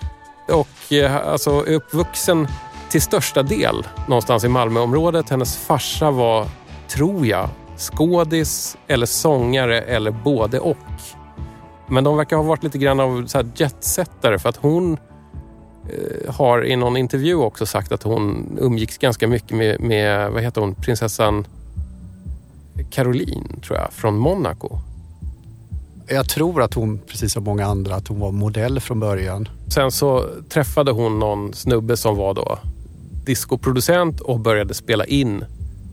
[0.48, 2.48] Och eh, alltså uppvuxen
[2.90, 5.30] till största del någonstans i Malmöområdet.
[5.30, 6.48] Hennes farsa var,
[6.88, 10.78] tror jag, skådis eller sångare eller både och.
[11.88, 14.98] Men de verkar ha varit lite grann av så här jetsettare för att hon
[15.90, 20.44] eh, har i någon intervju också sagt att hon umgicks ganska mycket med, med vad
[20.44, 21.48] heter hon, prinsessan
[22.90, 24.80] Caroline, tror jag, från Monaco.
[26.10, 29.50] Jag tror att hon, precis som många andra, att hon var modell från början.
[29.74, 32.60] Sen så träffade hon någon snubbe som var då
[33.26, 35.46] discoproducent och började spela in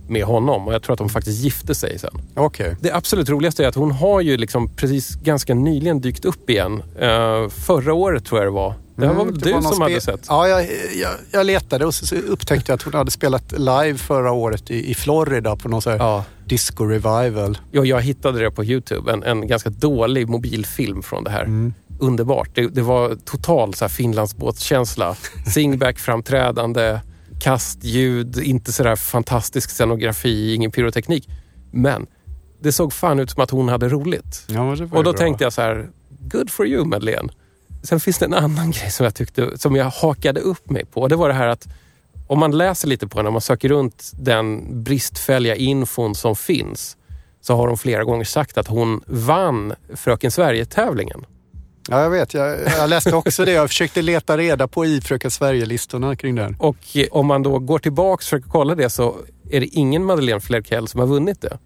[0.09, 0.69] med honom.
[0.69, 2.21] Och jag tror att de faktiskt gifte sig sen.
[2.35, 2.77] Okej.
[2.81, 6.83] Det absolut roligaste är att hon har ju liksom precis ganska nyligen dykt upp igen.
[7.01, 8.75] Eh, förra året tror jag det var.
[8.97, 10.21] Det här var väl Mm, du var som hade sett?
[10.29, 10.63] Ja, jag,
[11.03, 14.71] jag, jag letade och så så upptäckte jag att hon hade spelat live förra året
[14.71, 16.25] i, i Florida på någon sån här Ja.
[16.47, 17.59] Disco revival.
[17.71, 19.13] Ja, jag hittade det på Youtube.
[19.13, 21.73] En, en ganska dålig mobilfilm från det här.
[21.99, 22.49] Underbart.
[22.55, 25.17] Det, det var total så här Finlandsbåtskänsla.
[25.47, 27.01] Singback-framträdande,
[27.41, 31.29] kastljud, inte sådär fantastisk scenografi, ingen pyroteknik.
[31.73, 32.07] Men
[32.61, 34.45] det såg fan ut som att hon hade roligt.
[34.47, 35.13] Ja, Och då bra.
[35.13, 35.89] tänkte jag så här,
[36.21, 37.29] good for you Madeleine.
[37.83, 41.09] Sen finns det en annan grej som jag tyckte, som jag hakade upp mig på.
[41.09, 41.67] Det var det här att
[42.27, 46.97] om man läser lite på henne, om man söker runt den bristfälliga infon som finns,
[47.41, 51.27] så har hon flera gånger sagt att hon vann Fröken Sverige-tävlingen.
[51.89, 52.35] Ja, jag vet.
[52.35, 53.53] Jag, jag läste också det.
[53.53, 56.57] Jag försökte leta reda på i Fröken Sverige-listorna kring den.
[56.59, 59.17] Och eh, om man då går tillbaka och försöker kolla det så
[59.51, 61.59] är det ingen Madeleine Flerkell som har vunnit det.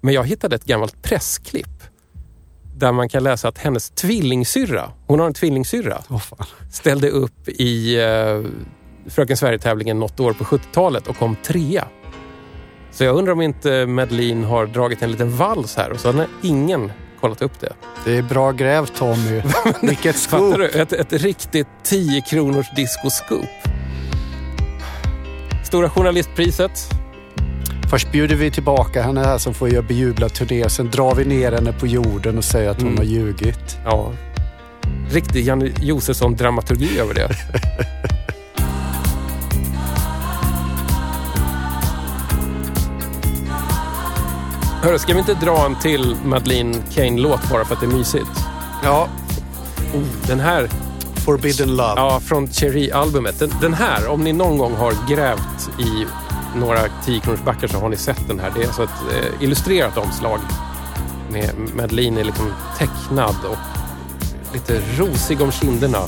[0.00, 1.82] Men jag hittade ett gammalt pressklipp
[2.76, 6.46] där man kan läsa att hennes tvillingsyrra, hon har en tvillingsyrra, fan.
[6.70, 8.40] ställde upp i eh,
[9.10, 11.84] Fröken Sverige-tävlingen något år på 70-talet och kom trea.
[12.92, 16.26] Så jag undrar om inte Madeleine har dragit en liten vals här och så har
[16.42, 17.72] ingen kollat upp det.
[18.04, 19.42] Det är bra grävt Tommy.
[19.82, 20.56] Vilket Fattar scoop.
[20.72, 20.80] du?
[20.80, 23.48] Ett, ett riktigt 10 kronors disco-scoop.
[25.64, 26.90] Stora journalistpriset.
[27.90, 30.68] Först bjuder vi tillbaka henne här som får göra bejublad turné.
[30.68, 32.98] Sen drar vi ner henne på jorden och säger att hon Mm.
[32.98, 33.78] har ljugit.
[33.84, 34.12] Ja.
[35.10, 37.28] Riktig Janne Josefsson-dramaturgi över det.
[44.82, 48.30] Hörru, ska vi inte dra en till Madeleine Kane-låt bara för att det är mysigt?
[48.84, 49.08] Ja,
[49.94, 50.68] Oh, den här,
[51.14, 51.92] Forbidden Love.
[51.96, 53.38] ja, från Cherry-albumet.
[53.38, 56.06] Den, den här, om ni någon gång har grävt i
[56.58, 58.52] några 10 kronors backar så har ni sett den här.
[58.54, 60.38] Det är alltså ett eh, illustrerat omslag
[61.32, 63.58] med Madeleine är liksom tecknad och
[64.54, 65.98] lite rosig om kinderna.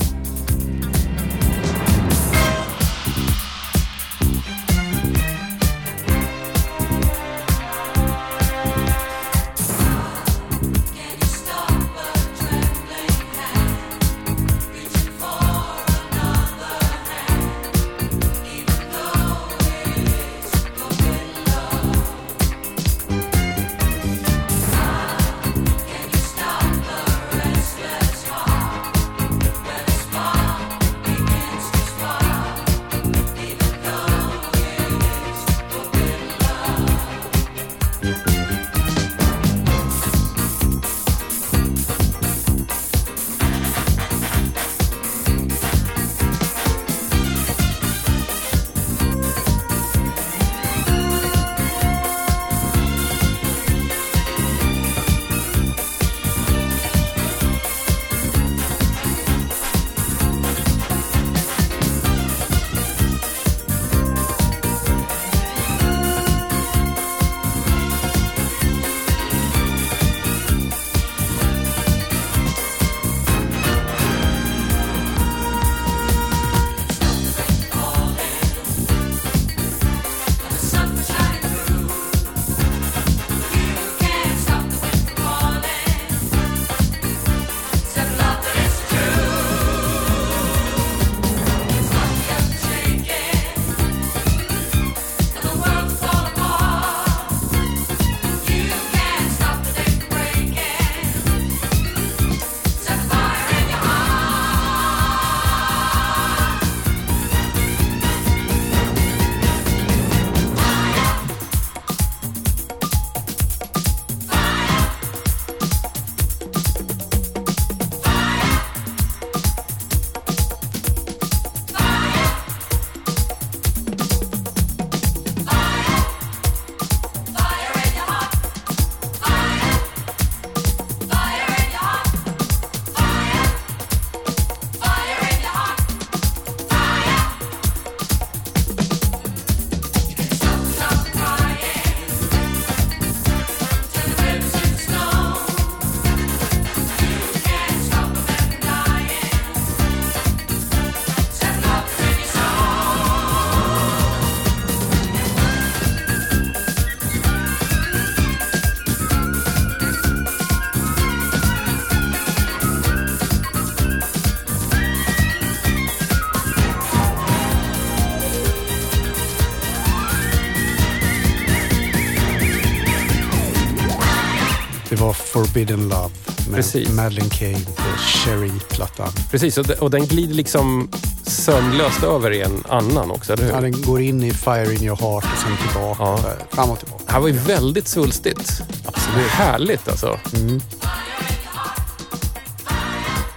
[175.53, 176.09] Forbidden Love
[176.47, 176.89] med Precis.
[176.89, 179.09] Madeleine Kane på Cherry-plattan.
[179.31, 180.89] Precis, och, och den glider liksom
[181.23, 183.51] sömlöst över i en annan också, eller hur?
[183.51, 186.03] Ja, den går in i Fire in your heart och sen tillbaka.
[186.03, 186.19] Ja.
[186.49, 187.03] Fram och tillbaka.
[187.07, 188.61] Det här var ju väldigt svulstigt.
[188.85, 189.27] Absolut.
[189.29, 190.19] Härligt alltså.
[190.35, 190.61] Mm.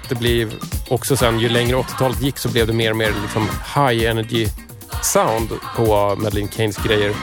[0.09, 0.49] Det blir
[0.89, 4.49] också sen, ju längre 80-talet gick så blev det mer och mer liksom high energy
[5.03, 7.15] sound på Madeleine Keynes grejer.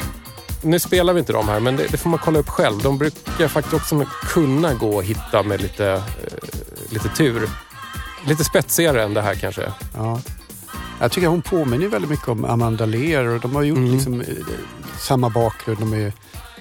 [0.64, 2.80] Nu spelar vi inte de här, men det, det får man kolla upp själv.
[2.82, 6.04] De brukar faktiskt också kunna gå att hitta med lite, eh,
[6.90, 7.50] lite tur.
[8.28, 9.72] Lite spetsigare än det här kanske.
[9.96, 10.20] Ja.
[11.00, 13.92] Jag tycker hon påminner väldigt mycket om Amanda Lear och de har gjort Mm.
[13.94, 14.28] liksom, eh,
[15.00, 15.80] samma bakgrund.
[15.80, 16.14] De är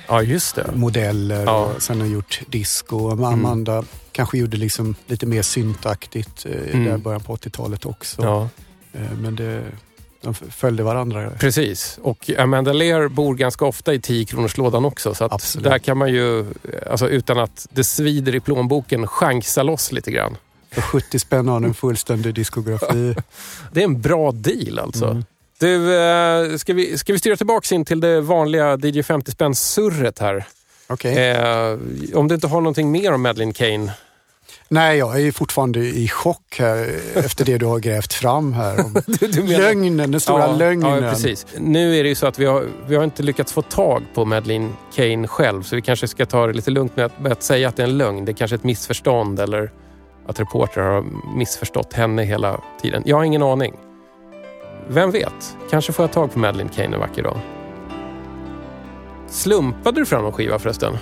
[0.09, 0.70] Ja, just det.
[0.74, 1.62] modeller Ja.
[1.64, 1.76] Mm.
[1.76, 3.11] och sen har gjort disco.
[3.24, 6.84] Amanda kanske gjorde liksom lite mer syntaktigt eh, Mm.
[6.84, 8.22] där i början på 80-talet också.
[8.22, 8.48] Ja,
[8.94, 9.62] Eh, Men det,
[10.23, 11.31] de följde varandra.
[11.39, 11.99] precis.
[12.03, 15.14] Och Amanda Lear bor ganska ofta i 10 kronors lådan också.
[15.14, 15.64] Så att Absolut.
[15.64, 16.47] där kan man ju,
[16.91, 20.37] alltså utan att det svider i plånboken, chansa loss lite grann.
[20.70, 23.14] För 70 spänn har en fullständig diskografi.
[23.73, 25.07] Det är en bra deal alltså.
[25.07, 25.25] Mm.
[25.59, 29.55] Du, eh, ska vi, ska vi styra tillbaka in till det vanliga DJ 50 spänn
[29.55, 30.45] surret här?
[30.87, 31.29] Okej.
[31.31, 31.79] Eh,
[32.14, 33.93] om du inte har någonting mer om Madeleine Kane?
[34.68, 38.84] Nej, jag är ju fortfarande i chock här efter det du har grävt fram här.
[39.06, 41.02] Du, du menar- lögnen, den stora ja, lögnen.
[41.02, 41.46] Ja, precis.
[41.58, 44.24] Nu är det ju så att vi har, vi har inte lyckats få tag på
[44.24, 47.42] Madeleine Kane själv, så vi kanske ska ta det lite lugnt med att, med att
[47.42, 48.24] säga att det är en lögn.
[48.24, 49.72] Det är kanske är ett missförstånd eller
[50.26, 51.04] att reportrar har
[51.36, 53.02] missförstått henne hela tiden.
[53.06, 53.74] Jag har ingen aning.
[54.88, 55.56] Vem vet?
[55.70, 57.38] Kanske får jag tag på Madeleine Kane en vacker dag.
[59.28, 60.96] Slumpade du fram någon skiva förresten?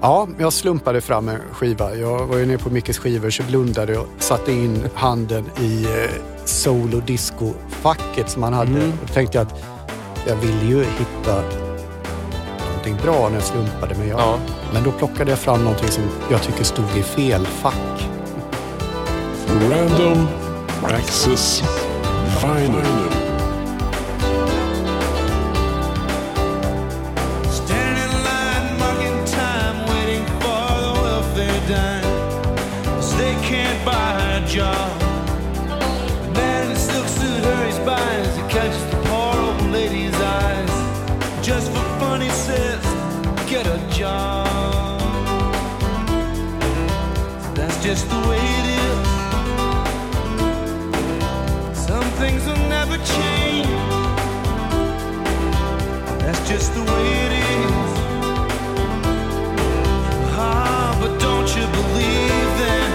[0.00, 1.94] Ja, jag slumpade fram en skiva.
[1.94, 5.84] Jag var ju nere på Mickes skivor så blundade jag och satte in handen i
[5.84, 6.10] eh,
[6.44, 8.70] soul och disco-facket som han hade.
[8.70, 8.90] Mm.
[8.90, 9.64] Och då tänkte jag att
[10.26, 11.42] jag vill ju hitta
[12.68, 13.94] någonting bra när jag slumpade.
[13.98, 14.38] Men, jag, Ja.
[14.72, 18.08] men då plockade jag fram någonting som jag tycker stod i fel fack.
[19.70, 20.26] Random
[20.82, 21.62] Access
[22.42, 23.25] Vinyl.
[31.68, 32.04] Dime.
[32.84, 34.90] 'Cause they can't buy a job.
[36.22, 40.18] The man in the silk suit hurries by as he catches the poor old lady's
[40.42, 40.74] eyes.
[41.42, 42.82] Just for fun, he says,
[43.48, 45.00] get a job.
[47.54, 49.06] That's just the way it is.
[51.88, 53.68] Some things will never change.
[56.22, 57.45] That's just the way it is.
[61.76, 62.85] believe them.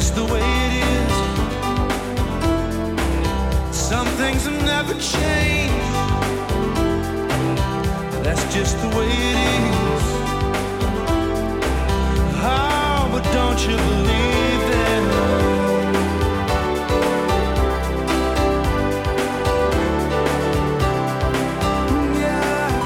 [0.00, 1.12] Just the way it is.
[3.76, 5.94] Some things have never changed.
[8.24, 10.04] That's just the way it is.
[12.42, 15.00] Oh, but don't you believe that?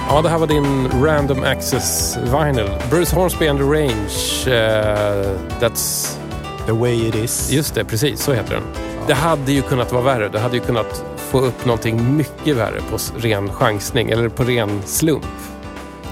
[0.08, 2.70] Ja, det här var din Random Access Vinyl.
[2.90, 4.48] Bruce Hornsby and the Range.
[4.48, 6.23] eh, that's...
[6.66, 7.50] The way it is.
[7.52, 8.62] Just det, precis så heter den.
[9.06, 10.28] Det hade ju kunnat vara värre.
[10.28, 14.82] Det hade ju kunnat få upp någonting mycket värre på ren chansning eller på ren
[14.84, 15.24] slump.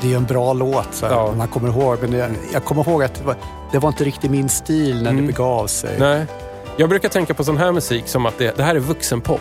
[0.01, 1.35] Det är en bra låt, så Ja.
[1.37, 1.99] man kommer ihåg.
[2.01, 3.37] Men jag, jag kommer ihåg att det var,
[3.73, 5.27] det var inte riktigt min stil när Mm.
[5.27, 5.97] det begav sig.
[5.99, 6.27] Nej.
[6.77, 9.41] Jag brukar tänka på sån här musik som att det, det här är vuxenpop.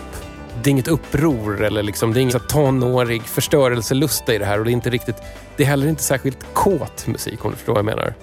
[0.63, 4.65] Det är inget uppror eller liksom, det är ingen tonårig förstörelselusta i det här och
[4.65, 5.15] det är inte riktigt,
[5.57, 8.13] det är heller inte särskilt kåt musik om du förstår vad jag menar.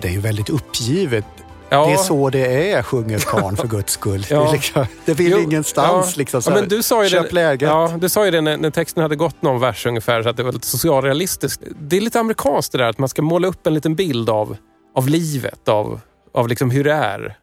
[0.00, 1.24] Det är ju väldigt uppgivet.
[1.70, 1.86] Ja.
[1.86, 4.22] Det är så det är, sjunger karln för guds skull.
[4.22, 4.48] Det, Ja.
[4.48, 6.06] är liksom, det vill Jo, ingenstans.
[6.16, 6.18] ja.
[6.18, 7.68] Liksom, så men du sa ju köp det, läget.
[7.68, 10.36] Ja, du sa ju det när, när texten hade gått någon vers ungefär, så att
[10.36, 11.62] det var lite socialrealistiskt.
[11.80, 14.56] Det är lite amerikanskt det där att man ska måla upp en liten bild av,
[14.94, 16.00] av livet, av,
[16.34, 17.38] av liksom hur det är.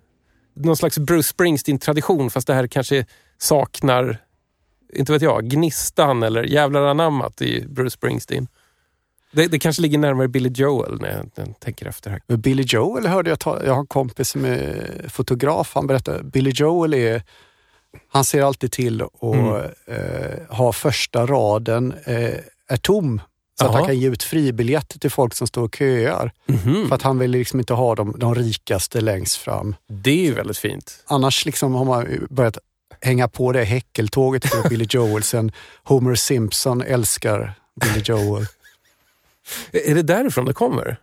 [0.55, 3.05] Någon slags Bruce Springsteen-tradition, fast det här kanske
[3.38, 4.17] saknar,
[4.93, 8.47] inte vet jag, gnistan eller jävlar anammat i Bruce Springsteen.
[9.36, 12.38] Det, det kanske ligger närmare Billy Joel när jag, när jag tänker efter här.
[12.38, 16.51] Billy Joel hörde jag, ta, jag har en kompis som är fotograf, han berättade, Billy
[16.55, 17.23] Joel är,
[18.09, 19.55] han ser alltid till att Mm.
[19.88, 22.33] eh, ha första raden eh,
[22.69, 23.21] är tom.
[23.59, 23.79] Så att Jaha.
[23.79, 26.31] han kan ge ut fribiljetter till folk som står och köar.
[26.47, 26.88] Mhm.
[26.88, 29.75] För att han vill liksom inte ha de, de rikaste längst fram.
[29.89, 31.03] Det är ju väldigt fint.
[31.07, 32.57] Annars liksom har man börjat
[33.01, 35.51] hänga på det häckeltåget för Billy Joel sen
[35.83, 38.45] Homer Simpson älskar Billy Joel.
[39.72, 40.98] Är det därifrån det kommer?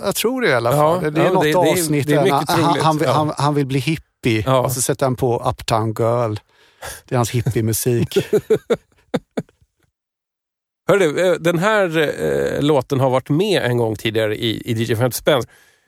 [0.00, 1.12] Jag tror det i alla Ja, fall.
[1.14, 2.98] det är ja, något det- det är- avsnitt det är mycket han, han, troligt, han,
[2.98, 3.12] vill- ja.
[3.12, 4.60] han, han vill bli hippie Ja.
[4.60, 6.34] och så sätter han på Uptown Girl.
[7.04, 8.18] Det är hans hippie-musik.
[10.88, 14.96] Hörru, eh, den här eh, låten har varit med en gång tidigare i, i DJ
[14.96, 15.42] 50 spänn.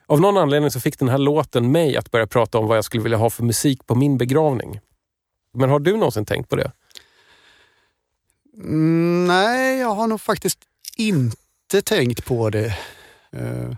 [0.07, 2.85] Av någon anledning så fick den här låten mig att börja prata om vad jag
[2.85, 4.81] skulle vilja ha för musik på min begravning.
[5.55, 6.73] Men har du någonsin tänkt på det?
[8.57, 10.59] Mm, nej, jag har nog faktiskt
[10.99, 12.67] inte tänkt på det.
[13.33, 13.71] Eh,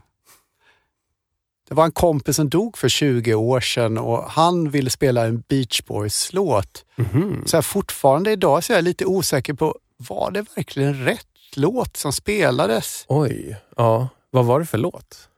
[1.69, 5.41] Det var en kompis som dog för 20 år sedan och han ville spela en
[5.49, 6.85] Beach Boys-låt.
[6.97, 7.43] Mhm.
[7.47, 11.97] Så här, fortfarande idag så är jag lite osäker på, var det verkligen rätt låt
[11.97, 13.05] som spelades?
[13.09, 14.09] Oj, ja.
[14.31, 15.29] Vad var det för låt?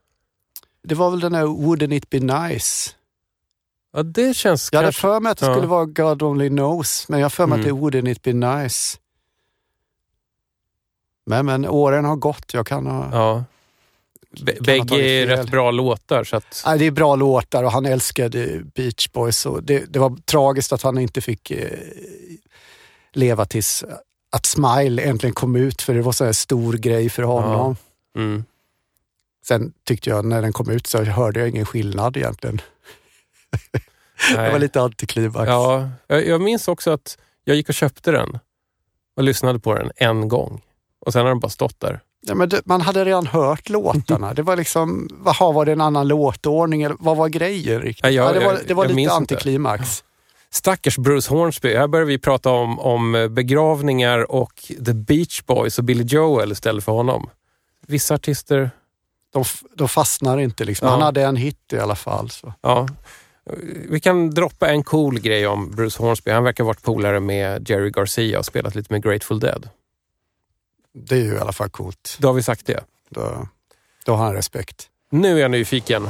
[0.84, 2.90] Det var väl den här Wouldn't it be nice?
[3.92, 5.00] Ja, det känns Jag hade kanske...
[5.00, 5.54] för mig att det ja.
[5.54, 7.60] skulle vara God only knows, men jag har för mig Mm.
[7.60, 8.98] att det är Wouldn't it be nice?
[11.24, 12.54] Men, men åren har gått.
[12.54, 13.08] Jag kan ha...
[13.12, 13.44] Ja.
[14.60, 16.62] Bägge är rätt bra låtar så att...
[16.66, 19.46] Nej, det är bra låtar och han älskade Beach Boys.
[19.46, 21.78] Och det, det var tragiskt att han inte fick eh,
[23.12, 23.84] leva tills
[24.30, 27.76] att Smile äntligen kom ut, för det var så här stor grej för honom.
[28.16, 28.44] Mm.
[29.44, 32.60] Sen tyckte jag när den kom ut så hörde jag ingen skillnad egentligen.
[34.34, 35.48] Det var lite antiklimax.
[35.48, 38.38] Ja, jag, jag minns också att jag gick och köpte den
[39.16, 40.62] och lyssnade på den en gång.
[41.06, 42.00] Och sen har den bara stått där.
[42.26, 44.34] Ja, men det, man hade redan hört låtarna.
[44.34, 46.82] Det var liksom, vad var det en annan låtordning?
[46.82, 48.04] Eller vad var grejen riktigt?
[48.04, 50.04] Ja, jag- ja, det var, det var lite antiklimax.
[50.50, 51.74] Stackars Bruce Hornsby.
[51.74, 54.52] Här börjar vi prata om, om begravningar och
[54.86, 57.30] The Beach Boys och Billy Joel istället för honom.
[57.86, 58.70] Vissa artister,
[59.32, 59.44] De,
[59.76, 60.86] de fastnar inte liksom.
[60.86, 60.92] Ja.
[60.92, 62.30] Han hade en hit i alla fall.
[62.30, 62.52] Så.
[62.60, 62.88] ja.
[63.88, 66.30] Vi kan droppa en cool grej om Bruce Hornsby.
[66.30, 69.68] Han verkar ha varit polare med Jerry Garcia och spelat lite med Grateful Dead.
[70.94, 72.16] Det är ju i alla fall coolt.
[72.18, 72.80] Då har vi sagt det.
[73.10, 73.48] Då,
[74.04, 74.86] då har han respekt.
[75.10, 76.08] Nu är jag nyfiken.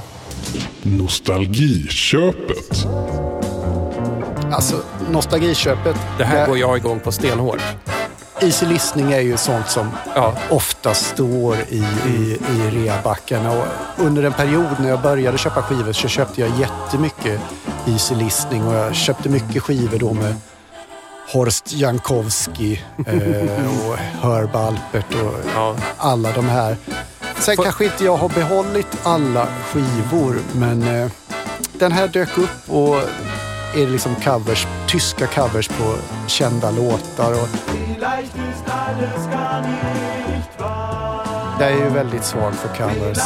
[0.82, 2.86] Nostalgiköpet.
[4.52, 5.96] Alltså nostalgiköpet.
[6.18, 7.60] Det här eh, går jag igång på stenhårt.
[8.40, 13.46] Easy listening är ju sånt som Ja, ofta står i, i, i reabacken.
[13.46, 13.64] Och
[13.98, 17.40] under en period när jag började köpa skivor så köpte jag jättemycket
[17.86, 20.34] Easy listening och jag köpte mycket skivor då med
[21.28, 25.76] Horst Jankowski eh, och Herb Alpert och ja.
[25.96, 26.76] alla de här.
[27.38, 31.10] Sen Får- kanske inte jag har behållit alla skivor men eh,
[31.72, 32.96] den här dök upp och
[33.74, 35.94] är liksom covers, tyska covers på
[36.26, 37.32] kända låtar.
[37.32, 37.48] Och
[41.60, 43.18] jag är ju väldigt svag för covers.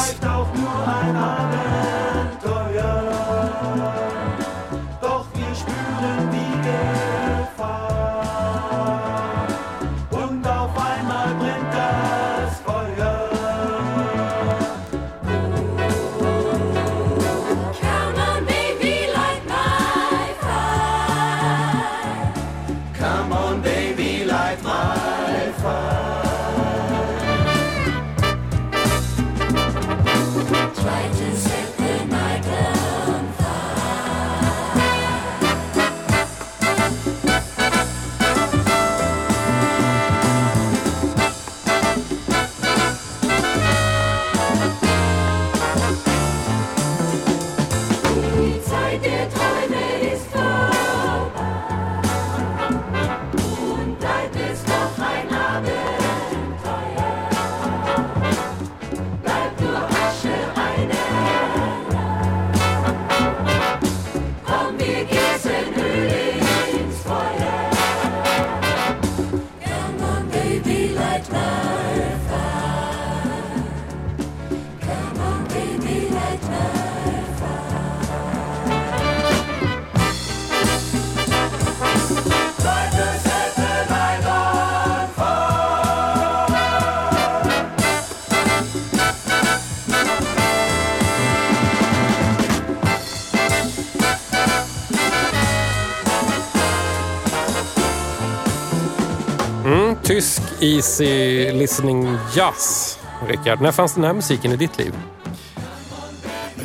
[100.60, 102.98] Easy listening jazz.
[103.28, 104.94] Rickard, när fanns den här musiken i ditt liv?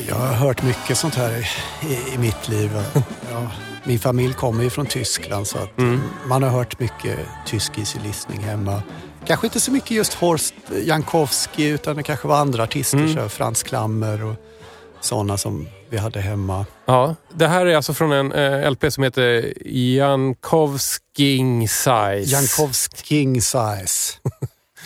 [0.07, 1.47] Jag har hört mycket sånt här
[1.81, 2.71] i, i, mitt liv.
[3.31, 3.51] Ja,
[3.83, 5.69] min familj kommer ju från Tyskland så att
[6.27, 8.81] man har hört mycket tysk easy listening hemma.
[9.25, 13.63] Kanske inte så mycket just Horst Jankowski utan det kanske var andra artister, så Frans
[13.63, 14.35] Klammer och
[15.01, 16.65] sådana som vi hade hemma.
[16.85, 22.23] Ja, det här är alltså från en eh, LP som heter Jankowsking Size.
[22.23, 24.13] Jankowski King Size.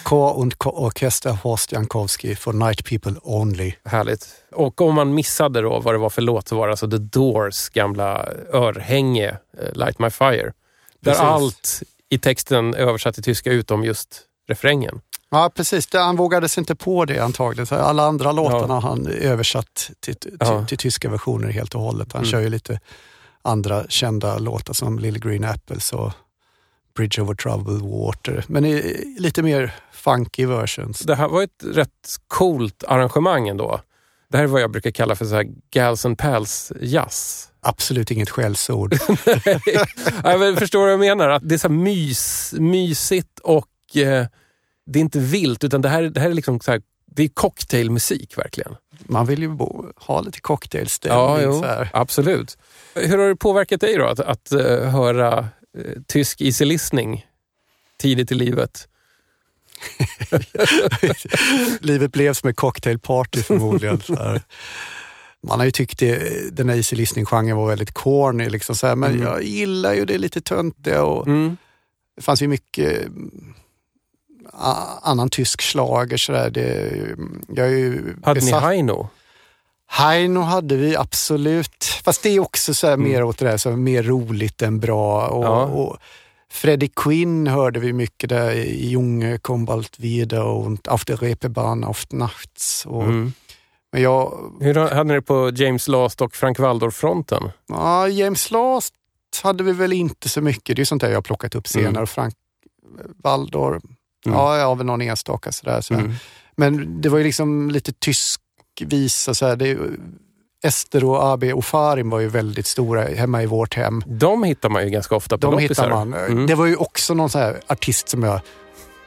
[0.03, 3.74] K und K Orchester Horst Jankowski for Night People Only.
[3.86, 4.28] Härligt.
[4.51, 6.97] Och om man missade då vad det var för låt så var det alltså The
[6.97, 10.53] Doors gamla örhänge eh, Light My Fire.
[10.99, 11.22] Där Precis.
[11.22, 15.01] allt i texten är översatt till tyska utom just refrängen.
[15.32, 15.88] Ja, precis.
[15.93, 17.80] Han vågade sig inte på det antagligen.
[17.80, 20.65] Alla andra låtarna har han översatt till, till, Ja.
[20.65, 22.13] till tyska versioner helt och hållet.
[22.13, 22.32] Han Mm.
[22.32, 22.80] kör ju lite
[23.41, 26.11] andra kända låtar som Little Green Apples och
[26.95, 28.43] Bridge Over Troubled Water.
[28.47, 30.99] Men i, lite mer funky versions.
[30.99, 33.82] Det här var ett rätt coolt arrangemang ändå.
[34.30, 37.47] Det här är vad jag brukar kalla för så här Gals and Pals jazz.
[37.61, 38.93] Absolut inget skällsord.
[40.23, 41.30] jag men förstår vad jag menar.
[41.30, 44.26] Att det är så här mys, mysigt och eh,
[44.86, 47.27] det är inte vilt utan det här, det här är liksom så här, det är
[47.27, 48.75] cocktailmusik verkligen.
[49.05, 51.19] Man vill ju bo, ha lite cocktailstämning.
[51.19, 51.89] Ja, jo, så här.
[51.93, 52.57] absolut.
[52.95, 55.38] Hur har det påverkat dig då att, att eh, höra
[55.77, 57.25] eh, tysk easy listening
[57.99, 58.88] tidigt i livet?
[61.79, 64.01] Livet blev som ett cocktailparty förmodligen.
[65.43, 66.19] Man har ju tyckt det,
[66.55, 69.23] den här easy listening-genren var väldigt corny, liksom så här, men Mm.
[69.23, 71.57] jag gillar ju det lite töntiga och Mm.
[72.15, 73.07] det fanns ju mycket
[75.02, 76.18] annan tysk schlager.
[76.18, 76.50] Så där.
[76.50, 76.91] Det,
[77.48, 79.10] jag är ju Hade ni besatt- Heino?
[79.88, 83.10] Heino hade vi absolut, fast det är också så här Mm.
[83.10, 85.28] mer åt det där, så mer roligt än bra.
[85.28, 85.64] Och, Ja.
[85.66, 85.98] och
[86.52, 92.06] Freddie Quinn hörde vi mycket där i Junge, Kombalt wieder och Auf der Reeperbahn auf
[92.12, 92.86] Nachts.
[92.86, 93.34] Och, Mm.
[93.91, 97.43] Men jag, Hur hade ni det på James Last och Frank Waldorf-fronten?
[97.68, 98.93] ja, James Last
[99.43, 100.76] hade vi väl inte så mycket.
[100.76, 101.89] Det är sånt där jag har plockat upp senare.
[101.89, 102.08] Mm.
[102.08, 102.34] Frank
[103.24, 103.84] Waldorf,
[104.26, 104.38] Mm.
[104.39, 105.82] ja, jag har väl någon enstaka sådär.
[105.82, 105.99] sådär.
[106.01, 106.13] Mm.
[106.55, 108.41] Men det var ju liksom lite tysk
[108.82, 109.34] visa.
[109.34, 109.55] Så här.
[109.55, 109.78] Det,
[110.63, 114.03] Ester och AB Ofarim var ju väldigt stora hemma i vårt hem.
[114.07, 115.84] De hittar man ju ganska ofta på De loppisar.
[115.84, 116.13] hittar man.
[116.13, 116.47] Mm.
[116.47, 118.39] Det var ju också någon så här artist som jag...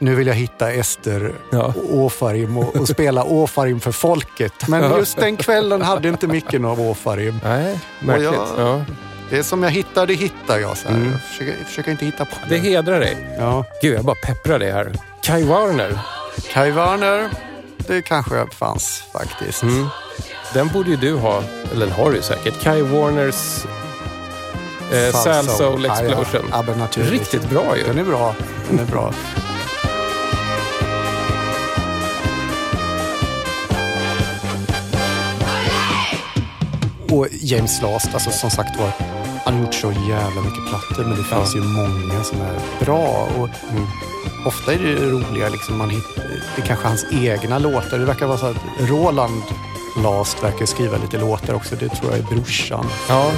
[0.01, 1.73] Nu vill jag hitta Ester Ja.
[1.91, 4.67] och Åfarim och, och spela Åfarim för folket.
[4.67, 7.39] Men just den kvällen hade inte mycket av Åfarim.
[7.43, 8.27] Nej, märkligt.
[8.29, 8.85] Och jag- Ja.
[9.29, 10.77] Det som jag hittar, det hittar jag.
[10.77, 10.95] Så här.
[10.95, 11.11] Mm.
[11.11, 13.35] Jag försöker, jag försöker inte hitta på Det hedrar dig.
[13.39, 13.65] Ja.
[13.81, 14.93] Gud, jag bara pepprar dig här.
[15.23, 15.99] Kai Warner.
[16.53, 17.29] Kai Warner,
[17.77, 19.63] det kanske fanns faktiskt.
[19.63, 19.87] Mm.
[20.53, 22.61] Den borde ju du ha, eller den har du säkert.
[22.63, 23.65] Kai Warners
[24.93, 26.07] eh, Sal Soul Ja, ja.
[26.07, 26.49] Explosion.
[26.51, 27.19] Ja, naturligtvis.
[27.19, 27.83] Riktigt bra ju.
[27.83, 28.35] Den är bra.
[28.69, 29.13] Den är bra.
[37.11, 38.91] Och James Last, alltså som sagt var,
[39.45, 43.27] han har gjort så jävla mycket plattor men det finns ju många som är bra.
[43.37, 43.49] Och
[44.45, 46.23] Ofta är det roliga, liksom, man hittar,
[46.55, 47.99] det är kanske hans egna låtar.
[47.99, 49.43] Det verkar vara så att Roland
[50.03, 51.75] Last verkar skriva lite låtar också.
[51.75, 52.85] Det tror jag är brorsan.
[53.09, 53.31] Ja,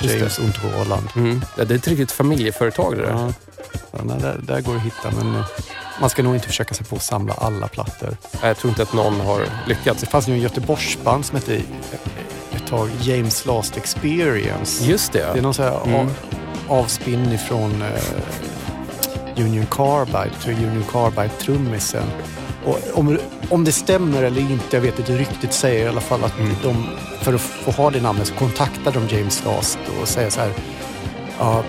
[0.00, 0.42] James det.
[0.42, 1.08] und Roland.
[1.16, 1.42] Mm.
[1.56, 3.10] Ja, det är ett riktigt familjeföretag det där.
[3.10, 3.32] Ja.
[3.92, 5.46] Ja, nej, där, där går det att hitta, men eh,
[6.00, 8.16] man ska nog inte försöka sig på att samla alla plattor.
[8.42, 10.00] Jag tror inte att någon har lyckats.
[10.00, 11.64] Det fanns ju en Göteborgsband som hette ett
[12.76, 14.84] tag James Last Experience.
[14.84, 15.26] Just det.
[15.32, 15.94] Det är någon sån här Mm.
[16.00, 16.10] av,
[16.68, 22.04] avspinn ifrån eh, Union Carbide, tror Union Carbide-trummisen.
[22.64, 23.18] Och om,
[23.50, 26.54] om det stämmer eller inte, jag vet inte, ryktet säger i alla fall att Mm.
[26.62, 26.86] de,
[27.20, 30.50] för att få ha det namnet, så kontaktar de James Last och säger så här,
[31.38, 31.62] ja,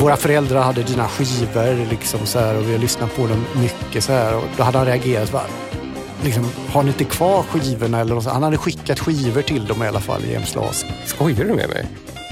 [0.00, 4.04] våra föräldrar hade dina skivor liksom så här, och vi har lyssnat på dem mycket
[4.04, 5.32] så här, och då hade han reagerat.
[5.32, 5.40] Va?
[6.22, 8.00] Liksom, har ni inte kvar skivorna?
[8.00, 8.24] Eller något?
[8.24, 10.86] Han hade skickat skivor till dem i alla fall, James Last.
[11.06, 11.86] Skojar du med mig?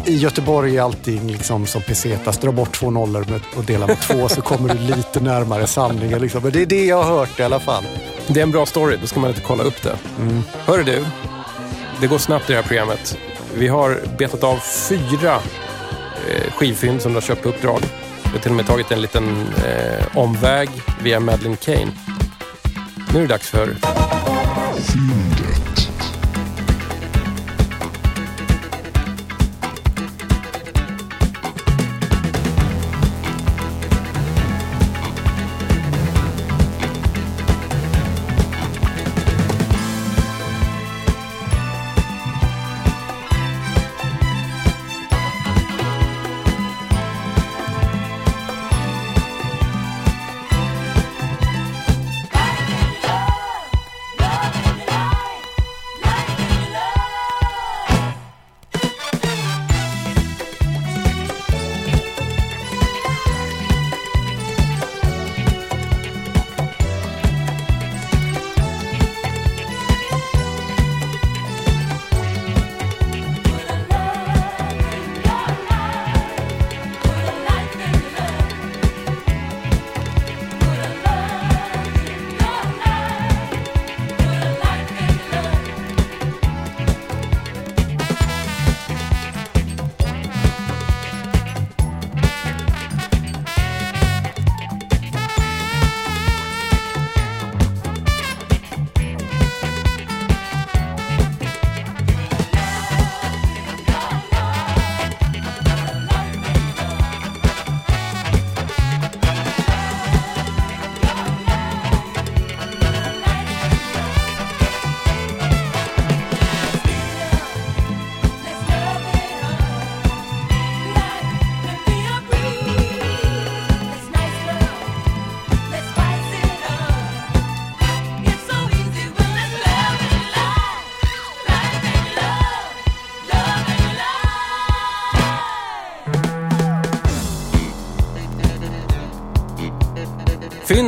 [0.07, 2.39] I Göteborg är allting liksom som pesetas.
[2.39, 6.20] Dra bort två nollor och dela med två så kommer du lite närmare sanningen.
[6.20, 6.43] Liksom.
[6.43, 7.85] Men det är det jag har hört i alla fall.
[8.28, 9.97] Det är en bra story, då ska man inte kolla upp det.
[10.18, 10.43] Mm.
[10.66, 11.05] Hör du,
[12.01, 13.18] det går snabbt i det här programmet.
[13.55, 14.57] Vi har betat av
[14.89, 15.35] fyra
[16.28, 17.80] eh, skivfynd som du har köpt på uppdrag.
[18.24, 20.68] Vi har till och med tagit en liten eh, omväg
[21.03, 21.93] via Madeleine Kane.
[23.12, 23.76] Nu är det dags för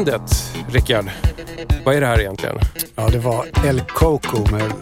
[0.05, 1.11] fyndet, Rickard.
[1.85, 2.59] Vad är det här egentligen?
[2.95, 4.73] Ja, det var El Coco med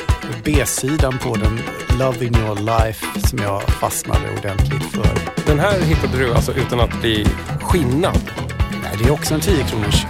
[0.45, 1.61] B-sidan på den,
[1.99, 5.19] Loving Your Life, som jag fastnade ordentligt för.
[5.47, 7.27] Den här hittade du alltså utan att bli
[7.61, 8.31] skinnad?
[8.83, 10.07] Nej, det är också en 10 kronors.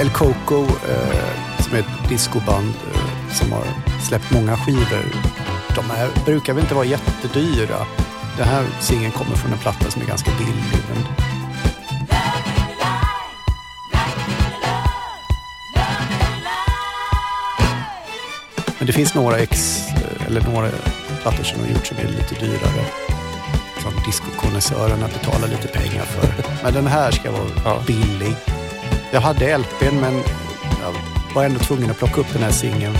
[0.00, 5.04] El Coco, eh, som är ett discoband eh, som har släppt många skivor.
[5.74, 7.86] De här brukar väl inte vara jättedyra.
[8.36, 10.80] Den här singeln kommer från en platta som är ganska billig.
[18.78, 19.80] Men det finns några ex,
[20.26, 20.68] eller några
[21.22, 22.84] plattor som har gjort som är lite dyrare.
[23.82, 26.44] Som discokonnässörerna betalar lite pengar för.
[26.62, 28.36] Men den här ska vara billig.
[29.12, 30.14] Jag hade LPn men
[30.82, 30.94] jag
[31.34, 32.96] var ändå tvungen att plocka upp den här singeln.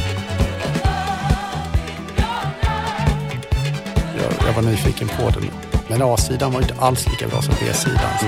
[4.50, 5.50] Jag, var nyfiken på den.
[5.88, 7.98] Men A-sidan var inte alls lika bra som B-sidan.
[8.20, 8.26] Så.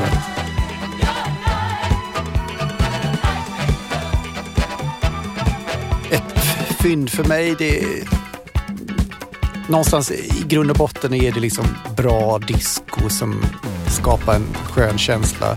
[6.15, 6.45] Ett
[6.83, 8.09] fynd för mig, det är...
[9.69, 11.65] Någonstans i grund och botten är det liksom
[11.97, 13.45] bra disco som
[13.89, 15.57] skapar en skön känsla.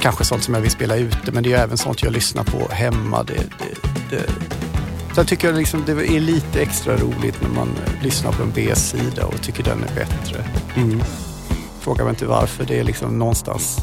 [0.00, 2.68] Kanske sånt som jag vill spela ute, men det är även sånt jag lyssnar på
[2.72, 3.22] hemma.
[3.22, 4.53] Det, det, det.
[5.14, 7.68] Sen tycker jag liksom det är lite extra roligt när man
[8.02, 10.44] lyssnar på en B-sida och tycker den är bättre.
[11.80, 12.64] Frågar mig inte varför.
[12.64, 13.78] Det är liksom någonstans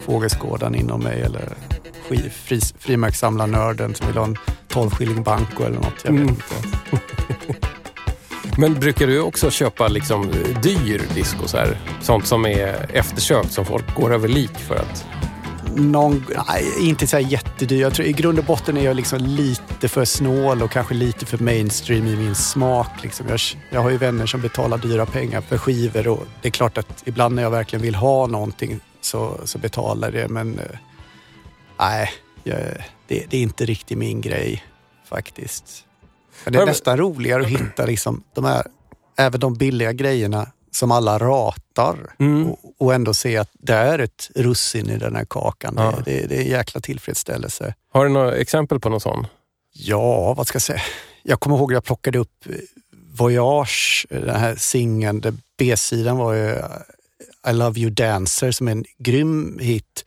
[0.00, 1.52] fågelskådan inom mig eller
[2.30, 4.36] fri- frimärkssamlarnörden som vill ha en
[4.68, 5.94] 12 skilling banco eller något.
[6.04, 6.28] Jag vet Mm.
[6.28, 6.98] inte.
[8.58, 10.30] Men brukar du också köpa liksom
[10.62, 11.48] dyr disco?
[11.48, 11.78] Så här?
[12.02, 15.04] Sånt som är eftersökt som folk går över lik för att...
[15.76, 17.80] Någon, nej, inte så här jättedyr.
[17.80, 21.26] Jag tror, I grund och botten är jag liksom lite för snål och kanske lite
[21.26, 23.02] för mainstream i min smak.
[23.02, 23.28] Liksom.
[23.28, 26.78] Jag, jag har ju vänner som betalar dyra pengar för skivor och det är klart
[26.78, 30.28] att ibland när jag verkligen vill ha någonting så, så betalar det.
[30.28, 30.78] Men eh,
[31.78, 32.10] nej,
[32.44, 32.58] jag,
[33.06, 34.64] det, det är inte riktigt min grej
[35.08, 35.84] faktiskt.
[36.44, 38.66] Men det är nästan roligare att hitta liksom, de här,
[39.16, 40.46] även de billiga grejerna
[40.76, 42.46] som alla ratar Mm.
[42.50, 45.74] och, och ändå se att det är ett russin i den här kakan.
[45.76, 45.94] Ja.
[46.04, 47.74] Det, det, det är en jäkla tillfredsställelse.
[47.92, 49.26] Har du några exempel på någon sån?
[49.72, 50.82] Ja, vad ska jag säga?
[51.22, 52.54] Jag kommer ihåg att jag plockade upp eh,
[53.12, 55.40] Voyage, eh, den här singeln.
[55.58, 56.64] B-sidan var ju eh,
[57.50, 60.04] I Love You Dancer som är en grym hit.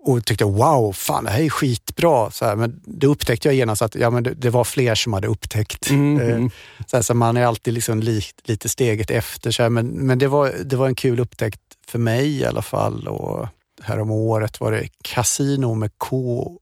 [0.00, 2.30] Och tyckte wow, fan det här är skitbra.
[2.30, 5.12] Så här, men det upptäckte jag genast att ja, men det, det var fler som
[5.12, 5.90] hade upptäckt.
[5.90, 6.46] Eh,
[6.86, 9.50] Så, här, så man är alltid liksom li, lite steget efter.
[9.50, 12.62] Så här, men men det, var, det var en kul upptäckt för mig i alla
[12.62, 13.08] fall.
[13.08, 13.48] Och
[13.82, 16.52] här om året var det Casino med K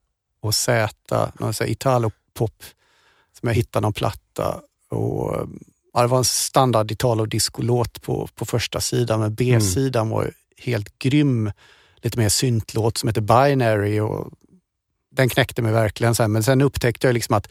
[0.41, 2.65] och Z, någon italopop
[3.41, 4.61] som jag hittade någon platta.
[4.91, 5.49] Och,
[5.93, 10.31] ja, det var en standard Italo disco-låt på, på första sidan, men B-sidan var ju
[10.59, 11.53] helt grym.
[12.03, 14.31] Lite mer syntlåt som heter Binary och
[15.17, 16.15] den knäckte mig verkligen.
[16.15, 16.29] Så här.
[16.29, 17.49] Men sen upptäckte jag liksom att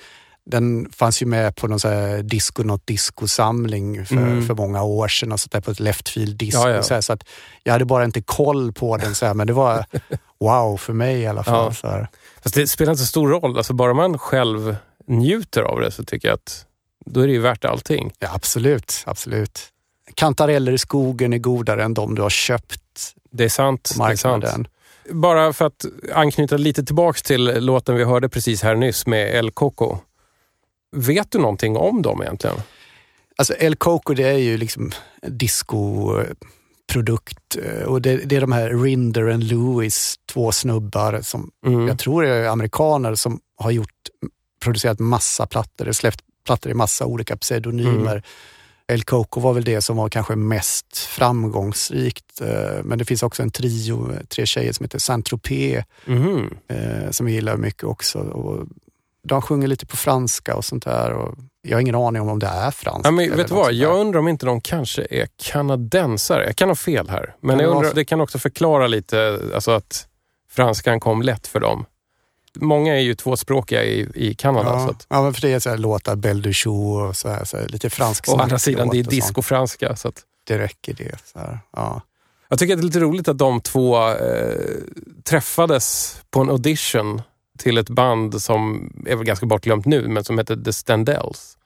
[0.52, 4.48] den fanns ju med på någon så här disco, något disco-samling för, Mm.
[4.48, 6.60] för många år sedan, och så där på ett left field disco.
[6.62, 6.84] Ja, ja.
[6.84, 7.24] Så, här, så att
[7.64, 9.86] jag hade bara inte koll på den, så här, men det var
[10.40, 11.66] wow för mig i alla fall.
[11.66, 11.74] Ja.
[11.74, 12.08] Så här.
[12.44, 13.58] Fast det spelar inte så stor roll.
[13.58, 14.76] Alltså bara man själv
[15.08, 16.66] njuter av det så tycker jag att
[17.06, 18.12] då är det ju värt allting.
[18.20, 19.60] Ja, absolut, absolut.
[20.14, 22.82] Kantareller i skogen är godare än de du har köpt
[23.38, 23.94] Det är sant.
[23.98, 24.44] på Det är sant.
[24.44, 24.68] marknaden.
[25.10, 29.52] Bara för att anknyta lite tillbaks till låten vi hörde precis här nyss med El
[29.52, 29.98] Coco.
[30.96, 32.56] Vet du någonting om dem egentligen?
[33.38, 38.70] Alltså El Coco det är ju liksom discoprodukt eh, och det, det är de här
[38.84, 41.88] Rinder och Lewis, två snubbar som Mm.
[41.88, 43.90] jag tror är amerikaner som har gjort,
[44.64, 48.12] producerat massa plattor, släppt plattor i massa olika pseudonymer.
[48.12, 48.22] Mm.
[48.88, 52.42] El Coco var väl det som var kanske mest framgångsrikt.
[52.42, 55.84] eh, Men det finns också en trio, tre tjejer som heter Saint-Tropez
[56.68, 58.20] eh, som jag gillar mycket också.
[58.20, 58.68] Och
[59.24, 61.12] de sjunger lite på franska och sånt där.
[61.14, 63.06] Och jag har ingen aning om om det är franskt.
[63.06, 63.74] Ja, men vet du vad?
[63.74, 66.46] Jag undrar om inte de kanske är kanadensare.
[66.46, 67.36] Jag kan ha fel här.
[67.42, 70.08] Men det jag undrar, det kan också förklara lite alltså att
[70.50, 71.86] franskan kom lätt för dem.
[72.56, 74.70] Många är ju tvåspråkiga i, i Kanada.
[74.80, 77.30] Så Ja, att, ja, för det är så här låtar Belle du Chou och så
[77.30, 79.96] här, så här, lite fransk å andra sidan, det är discofranska.
[79.96, 81.18] Så att, Det räcker det.
[81.34, 81.60] Så här.
[81.72, 82.02] Ja.
[82.48, 84.16] jag tycker att det är lite roligt att de två eh,
[85.24, 87.22] träffades på en audition
[87.58, 91.58] till ett band som är väl ganska bortglömt nu, men som heter The Standells.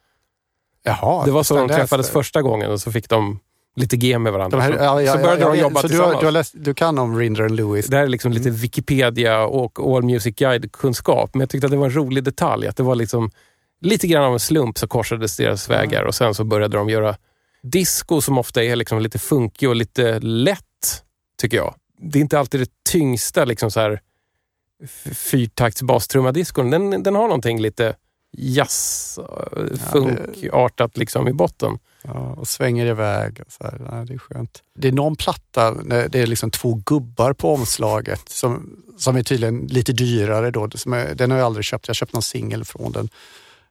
[0.84, 3.40] Jaha, det var så de träffades första gången och så fick de
[3.76, 4.62] lite G med varandra.
[4.62, 6.14] Här, ja, ja, så började ja, de jobba så du, tillsammans.
[6.14, 7.88] har, du, har läst, du kan om Rinder and Lewis?
[7.88, 11.30] Det här är liksom lite Wikipedia och All Music Guide-kunskap.
[11.34, 12.68] Men jag tyckte att det var en rolig detalj.
[12.68, 13.32] Att det var liksom
[13.82, 17.16] lite grann av en slump så korsades deras vägar och sen så började de göra
[17.62, 21.04] disco som ofta är liksom lite funkig och lite lätt,
[21.42, 21.76] tycker jag.
[22.02, 24.02] Det är inte alltid det tyngsta liksom så här
[25.14, 26.70] fyrtakts bastrummadiskon.
[26.70, 27.96] Den, den har någonting lite
[28.38, 31.80] jazz, eh, funkartat liksom i botten.
[32.04, 33.42] Ja, och svänger iväg.
[33.46, 33.82] Och så här.
[33.92, 34.64] Ja, det är skönt.
[34.76, 39.68] Det är någon platta, det är liksom två gubbar på omslaget som, som är tydligen
[39.68, 40.52] lite dyrare.
[40.52, 41.88] Då, är, den har jag aldrig köpt.
[41.88, 43.10] Jag har köpt någon singel från den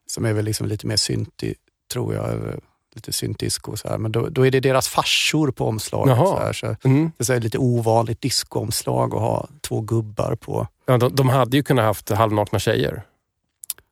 [0.07, 1.55] som är väl liksom lite mer syntig,
[1.93, 2.55] tror jag.
[2.95, 3.99] Lite syntdisco och så här.
[3.99, 6.17] Men då, då är det deras farsor på omslaget.
[6.17, 6.27] Jaha.
[6.27, 7.13] Så här, så Mm.
[7.17, 10.67] det är lite ovanligt discoomslag att ha två gubbar på.
[10.87, 13.03] Ja, de, de hade ju kunnat haft halvnakna tjejer.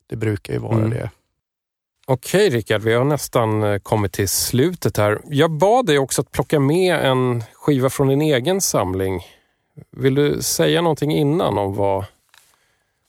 [0.07, 0.91] Det brukar ju vara Mm.
[0.91, 1.11] det.
[2.09, 5.20] Okej Rickard, vi har nästan eh, kommit till slutet här.
[5.24, 9.22] Jag bad dig också att plocka med en skiva från din egen samling.
[9.90, 12.04] Vill du säga någonting innan om vad,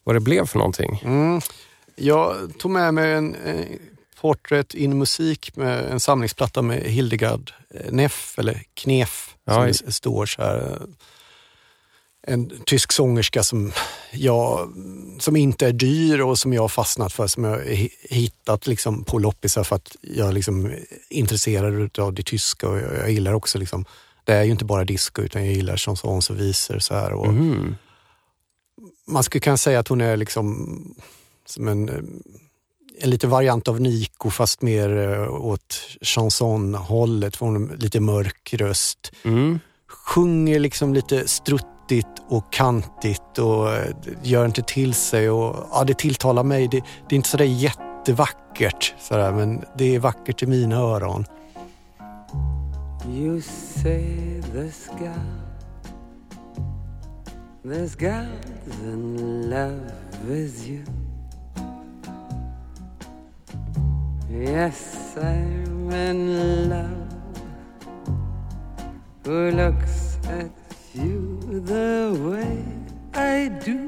[0.04, 1.02] vad det blev för någonting?
[1.06, 1.42] Mm.
[1.96, 3.66] Jag tog med mig en eh,
[4.22, 10.26] Portrait in musik med en samlingsplatta med Hildegard eh, Neff, eller Knef som det står
[10.26, 10.82] så här.
[12.30, 13.72] En tysk sångerska som,
[14.12, 14.74] jag,
[15.20, 19.20] som inte är dyr och som jag har fastnat för, som jag hittat liksom på
[19.20, 23.58] loppisar för att jag liksom är intresserad av det tyska och jag, jag gillar också
[23.58, 23.86] liksom,
[24.24, 27.12] det är ju inte bara disco utan jag gillar chansons och visor så här.
[27.14, 27.76] Och, Mhm.
[29.08, 30.96] man skulle kunna säga att hon är liksom
[31.46, 31.90] som en,
[33.00, 37.36] en lite variant av Nico fast mer eh, åt chansonhållet.
[37.36, 39.12] För hon har lite mörk röst.
[39.24, 39.60] Mm.
[39.88, 41.28] Sjunger liksom lite
[41.88, 45.30] ruttigt och kantigt och eh, gör inte till sig.
[45.30, 46.68] Och, ja, det tilltalar mig.
[46.68, 51.26] Det, det är inte sådär jättevackert sådär, men det är vackert i mina öron.
[53.10, 55.14] You say this girl,
[57.64, 59.92] There's girl's in love
[60.28, 60.84] with you.
[64.30, 67.08] Yes, I'm in love.
[69.24, 70.67] Who looks at
[70.98, 72.64] you the way
[73.14, 73.88] I do?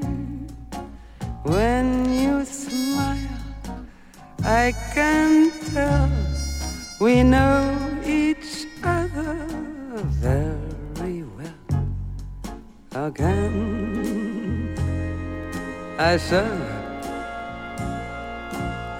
[1.42, 3.84] When you smile,
[4.44, 6.10] I can tell
[7.00, 9.46] we know each other
[10.22, 13.12] very well.
[13.12, 14.74] Can
[15.98, 16.50] I show?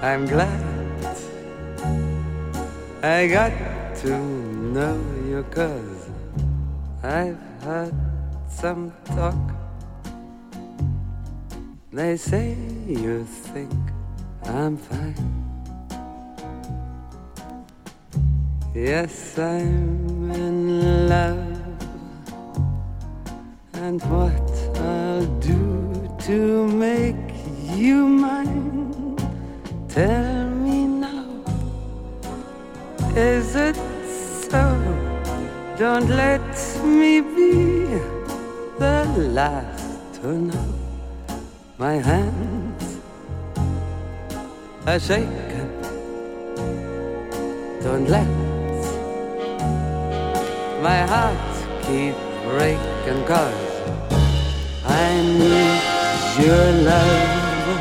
[0.03, 1.17] I'm glad
[3.03, 3.53] I got
[4.03, 4.19] to
[4.75, 4.99] know
[5.29, 6.09] you cause
[7.03, 7.95] I've heard
[8.49, 9.35] some talk.
[11.93, 12.57] They say
[12.87, 13.73] you think
[14.45, 15.41] I'm fine.
[18.75, 21.59] Yes, I'm in love.
[23.75, 27.17] And what I'll do to make
[27.75, 29.17] you mine,
[29.89, 31.27] tell me now.
[33.17, 33.77] Is it
[34.49, 34.63] so?
[35.77, 37.85] Don't let me be
[38.79, 40.75] the last to know.
[41.79, 43.01] My hands
[44.87, 45.71] are shaking.
[47.83, 48.29] Don't let
[50.83, 51.53] my heart
[51.83, 52.15] keep
[52.45, 53.71] breaking cause
[54.85, 55.81] I need
[56.45, 57.81] your love.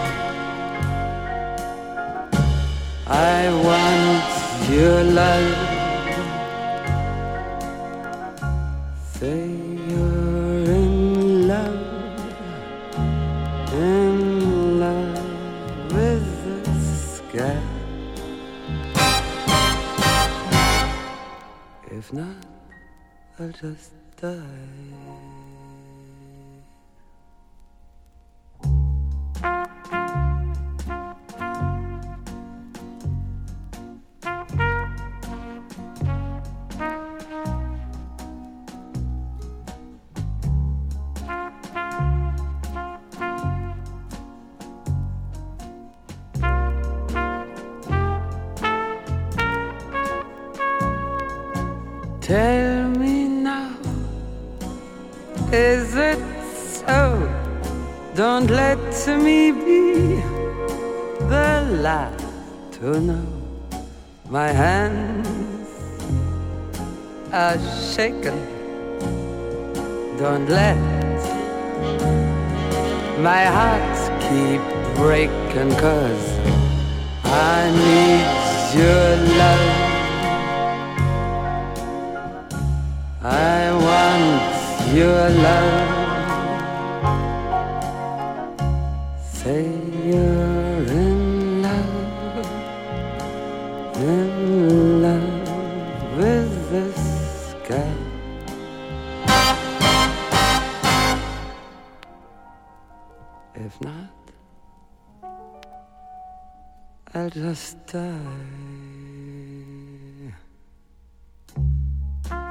[3.08, 5.79] I want your love.
[22.10, 22.44] If not,
[23.40, 24.89] I'll just die.
[73.22, 74.62] My heart keep
[74.96, 76.40] breaking, cause
[77.26, 79.90] I need your love.
[83.22, 85.99] I want your love.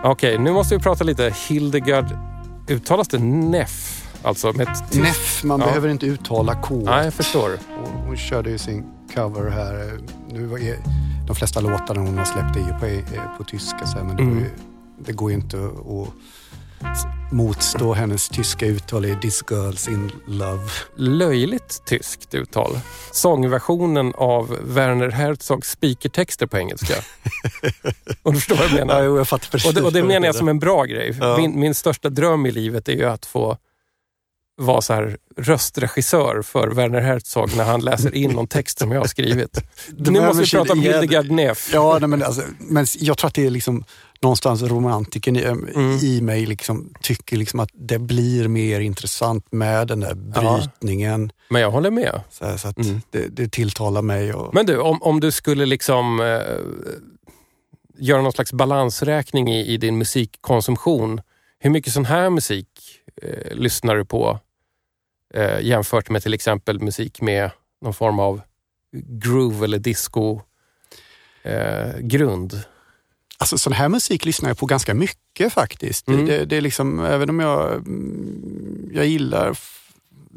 [0.05, 1.35] Okej, nu måste vi prata lite.
[1.49, 2.07] Hildegard,
[2.69, 4.05] uttalas det Neff?
[4.23, 5.67] Alltså med ett tyst- Neff, man Ja.
[5.67, 6.83] behöver inte uttala K.
[6.85, 7.51] Nej, jag förstår.
[7.85, 8.85] Hon, hon körde ju sin
[9.15, 9.99] cover här.
[10.33, 10.59] Nu var
[11.27, 14.23] de flesta låtarna hon har släppt är ju på, på tyska, så här, men det,
[14.23, 14.35] Mm.
[14.35, 14.51] går ju,
[14.99, 16.09] det går ju inte att
[17.33, 20.63] motstå hennes tyska uttal i This Girls in Love.
[20.97, 22.79] Löjligt tyskt uttal.
[23.13, 26.95] Sångversionen av Werner Herzogs speakertexter på engelska.
[28.23, 29.03] Om du förstår vad jag Ja, menar?
[29.03, 31.17] jo, jag fattar precis Och det, och det menar jag som en bra grej.
[31.21, 31.37] Ja.
[31.37, 33.57] Min, min största dröm i livet är ju att få
[34.61, 39.01] vara så här röstregissör för Werner Herzog när han läser in någon text som jag
[39.01, 39.59] har skrivit.
[39.97, 41.71] Nu måste vi prata om Hildegard Neff.
[41.73, 43.85] Ja, nej, men, alltså, men jag tror att det är liksom
[44.23, 45.99] någonstans romantiken i, Mm.
[46.03, 51.33] i mig liksom, tycker liksom att det blir mer intressant med den där brytningen.
[51.51, 52.21] Men jag håller med.
[52.31, 53.01] Så, här, så att Mm.
[53.11, 54.35] det, det tilltalar mig.
[54.35, 56.97] Och, Men du, om, om du skulle liksom eh,
[57.99, 61.21] göra någon slags balansräkning i, i din musikkonsumtion.
[61.59, 62.69] Hur mycket sån här musik
[63.23, 64.39] eh, lyssnar du på
[65.35, 67.51] eh, jämfört med till exempel musik med
[67.83, 68.41] någon form av
[68.93, 70.41] groove eller disco
[71.43, 72.63] eh, grund?
[73.41, 76.09] Alltså sån här musik lyssnar jag på ganska mycket faktiskt.
[76.09, 76.27] Mm.
[76.27, 79.59] Det, det är liksom, även om jag, mm, jag gillar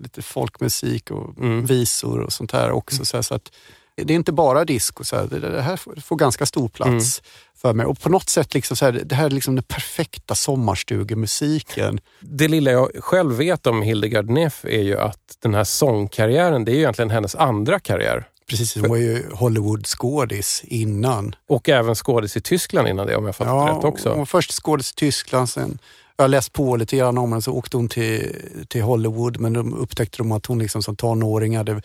[0.04, 1.66] lite folkmusik och Mm.
[1.66, 3.06] visor och sånt här också.
[3.06, 3.52] Så, här, så att
[3.96, 6.90] det är inte bara disco, så här, det, det här får, får ganska stor plats
[6.90, 7.26] Mm.
[7.56, 7.86] för mig.
[7.86, 12.00] Och på något sätt, liksom så här, det här är liksom den perfekta sommarstugemusiken.
[12.20, 16.72] Det lilla jag själv vet om Hildegard Neff är ju att den här sångkarriären, det
[16.72, 18.28] är ju egentligen hennes andra karriär.
[18.52, 21.36] Precis, hon var ju Hollywood-skådis innan.
[21.48, 24.10] Och även skådis i Tyskland innan det om jag fattat rätt också.
[24.10, 25.78] Hon var först skådis i Tyskland, sen
[26.18, 28.36] jag har läst på lite grann om henne, så åkte hon till,
[28.68, 31.82] till Hollywood men de upptäckte de att hon liksom som tonåring hade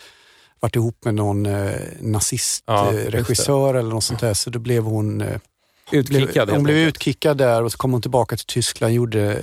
[0.61, 4.35] varit ihop med någon eh, Ja, nazistregissör eller något sånt där.
[4.35, 5.21] Så då blev hon...
[5.21, 5.37] Eh,
[5.93, 8.93] Utkickad hon blev utkickad där och så kom hon tillbaka till Tyskland.
[8.95, 9.39] Gjorde, eh,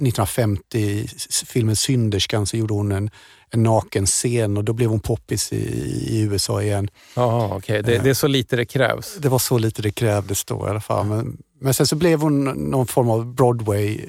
[0.00, 3.10] 1950 i s- filmen Synderskan så gjorde hon en,
[3.52, 5.56] en naken scen och då blev hon poppis i,
[6.16, 6.88] i USA igen.
[7.16, 7.82] Jaha, okej.
[7.82, 9.16] Det, det är så lite det krävs.
[9.18, 11.06] Det var så lite det krävdes då i alla fall.
[11.06, 14.00] Men, men sen så blev hon någon form av Broadway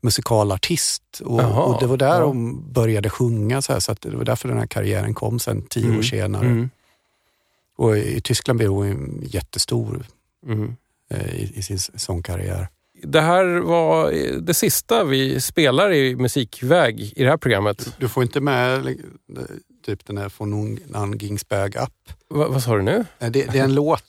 [0.00, 2.24] musikalartist och, Jaha, och det var där ja.
[2.24, 3.62] hon började sjunga.
[3.62, 6.46] Så, här, så det var därför den här karriären kom sen tio Mm, år senare.
[6.46, 6.70] Mm.
[7.76, 10.06] Och i Tyskland blev hon jättestor
[10.46, 10.76] Mm.
[11.10, 12.68] eh, i, i sin sångkarriär.
[13.02, 17.94] Det här var det sista vi spelar i musikväg i det här programmet.
[17.98, 19.00] Du får inte med li-
[19.86, 21.92] typ den här von Nun Ginsberg Up.
[22.28, 23.04] Va, vad sa du nu?
[23.18, 24.02] Eh, Det, det är en låt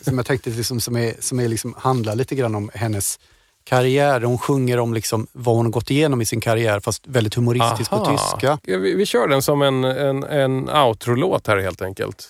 [0.00, 3.18] som jag tänkte liksom, som, är, som är liksom, handlar lite grann om hennes
[3.64, 4.20] karriär.
[4.20, 7.90] Hon sjunger om liksom vad hon har gått igenom i sin karriär fast väldigt humoristiskt
[7.90, 8.58] på tyska.
[8.62, 12.28] Vi, vi kör den som en, en, en outro-låt här helt enkelt.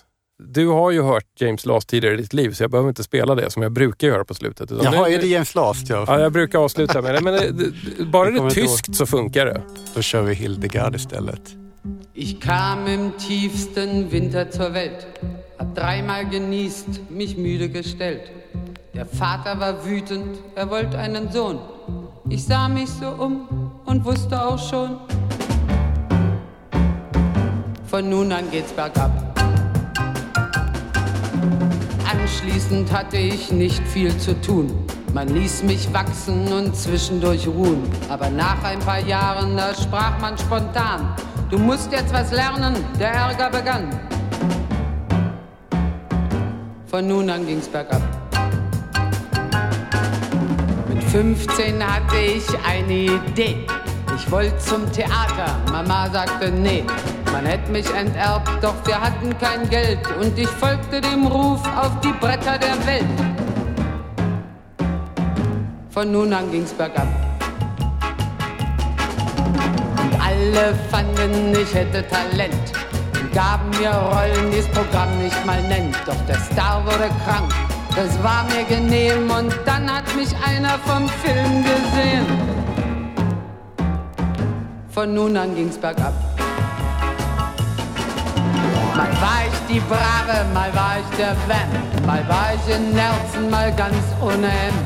[0.48, 3.34] Du har ju hört James Last tidigare i ditt liv så jag behöver inte spela
[3.34, 4.72] det som jag brukar göra på slutet.
[4.72, 5.88] Utan Jaha, nu- är det James Last?
[5.88, 6.04] Ja.
[6.06, 7.20] Ja, jag brukar avsluta med det.
[7.20, 7.50] Men det,
[7.98, 8.50] det, bara det är ihåg.
[8.50, 9.62] tyskt så funkar det.
[9.94, 11.40] Då kör vi Hildegard istället.
[12.14, 15.06] Ich kam im tiefsten Winter zur Welt,
[15.58, 18.20] hab dreimal genießt, mich müde gestellt.
[18.94, 21.58] Der Vater war wütend, er wollte einen Sohn.
[22.30, 23.46] Ich sah mich so um
[23.86, 24.90] und wusste auch schon,
[27.90, 29.10] von nun an geht's bergab.
[32.12, 34.70] Anschließend hatte ich nicht viel zu tun.
[35.14, 37.82] Man ließ mich wachsen und zwischendurch ruhen.
[38.10, 41.14] Aber nach ein paar Jahren, da sprach man spontan,
[41.48, 43.88] du musst jetzt was lernen, der Ärger begann.
[46.86, 48.02] Von nun an ging's bergab.
[50.88, 53.66] Mit 15 hatte ich eine Idee.
[54.14, 56.84] Ich wollte zum Theater, Mama sagte nee.
[57.32, 61.98] Man hätte mich enterbt, doch wir hatten kein Geld und ich folgte dem Ruf auf
[62.00, 63.06] die Bretter der Welt.
[65.88, 67.08] Von nun an ging's bergab.
[69.96, 72.72] Und alle fanden, ich hätte Talent
[73.14, 75.96] und gaben mir Rollen, die's Programm nicht mal nennt.
[76.04, 77.50] Doch der Star wurde krank,
[77.96, 82.26] das war mir genehm und dann hat mich einer vom Film gesehen.
[84.90, 86.31] Von nun an ging's bergab.
[88.96, 93.48] Mal war ich die Brave, mal war ich der Vamp, mal war ich in Nerzen,
[93.48, 94.84] mal ganz ohne Hemd.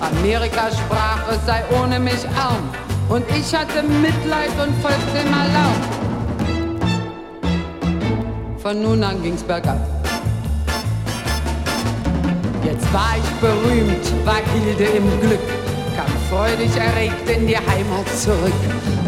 [0.00, 2.70] Amerika sprach, es sei ohne mich arm
[3.08, 5.74] und ich hatte Mitleid und folgte dem Alarm.
[8.58, 9.80] Von nun an ging's bergab.
[12.62, 15.40] Jetzt war ich berühmt, war Hilde im Glück,
[15.96, 18.52] kam freudig erregt in die Heimat zurück,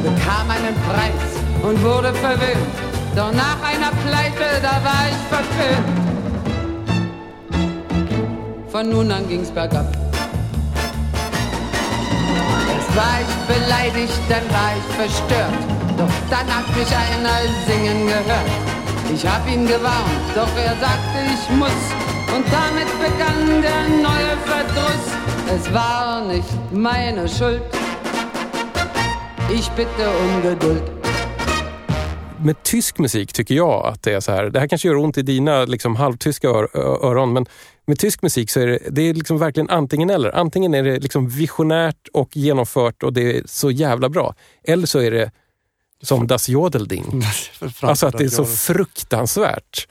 [0.03, 2.90] bekam einen Preis und wurde verwöhnt.
[3.17, 5.89] Doch nach einer Pleite, da war ich verföhnt.
[8.71, 9.87] Von nun an ging's bergab.
[12.73, 15.59] Erst war ich beleidigt, dann war ich verstört.
[15.99, 18.51] Doch dann hat mich einer singen gehört.
[19.13, 21.83] Ich hab ihn gewarnt, doch er sagte, ich muss.
[22.35, 25.05] Und damit begann der neue Verdruss.
[25.53, 27.63] Es war nicht meine Schuld.
[29.53, 31.00] Ich bitte um Geduld.
[32.45, 34.45] Med tysk musik tycker jag att det är så här.
[34.45, 36.77] Det här kanske gör ont i dina liksom, halvtyska ör,
[37.07, 37.47] öron, men
[37.87, 40.37] med tysk musik så är det, det är liksom verkligen antingen eller.
[40.37, 44.35] Antingen är det liksom visionärt och genomfört och det är så jävla bra.
[44.65, 45.31] Eller så är det
[46.03, 47.23] som Das Jodelding.
[47.81, 49.87] Alltså att det är så fruktansvärt.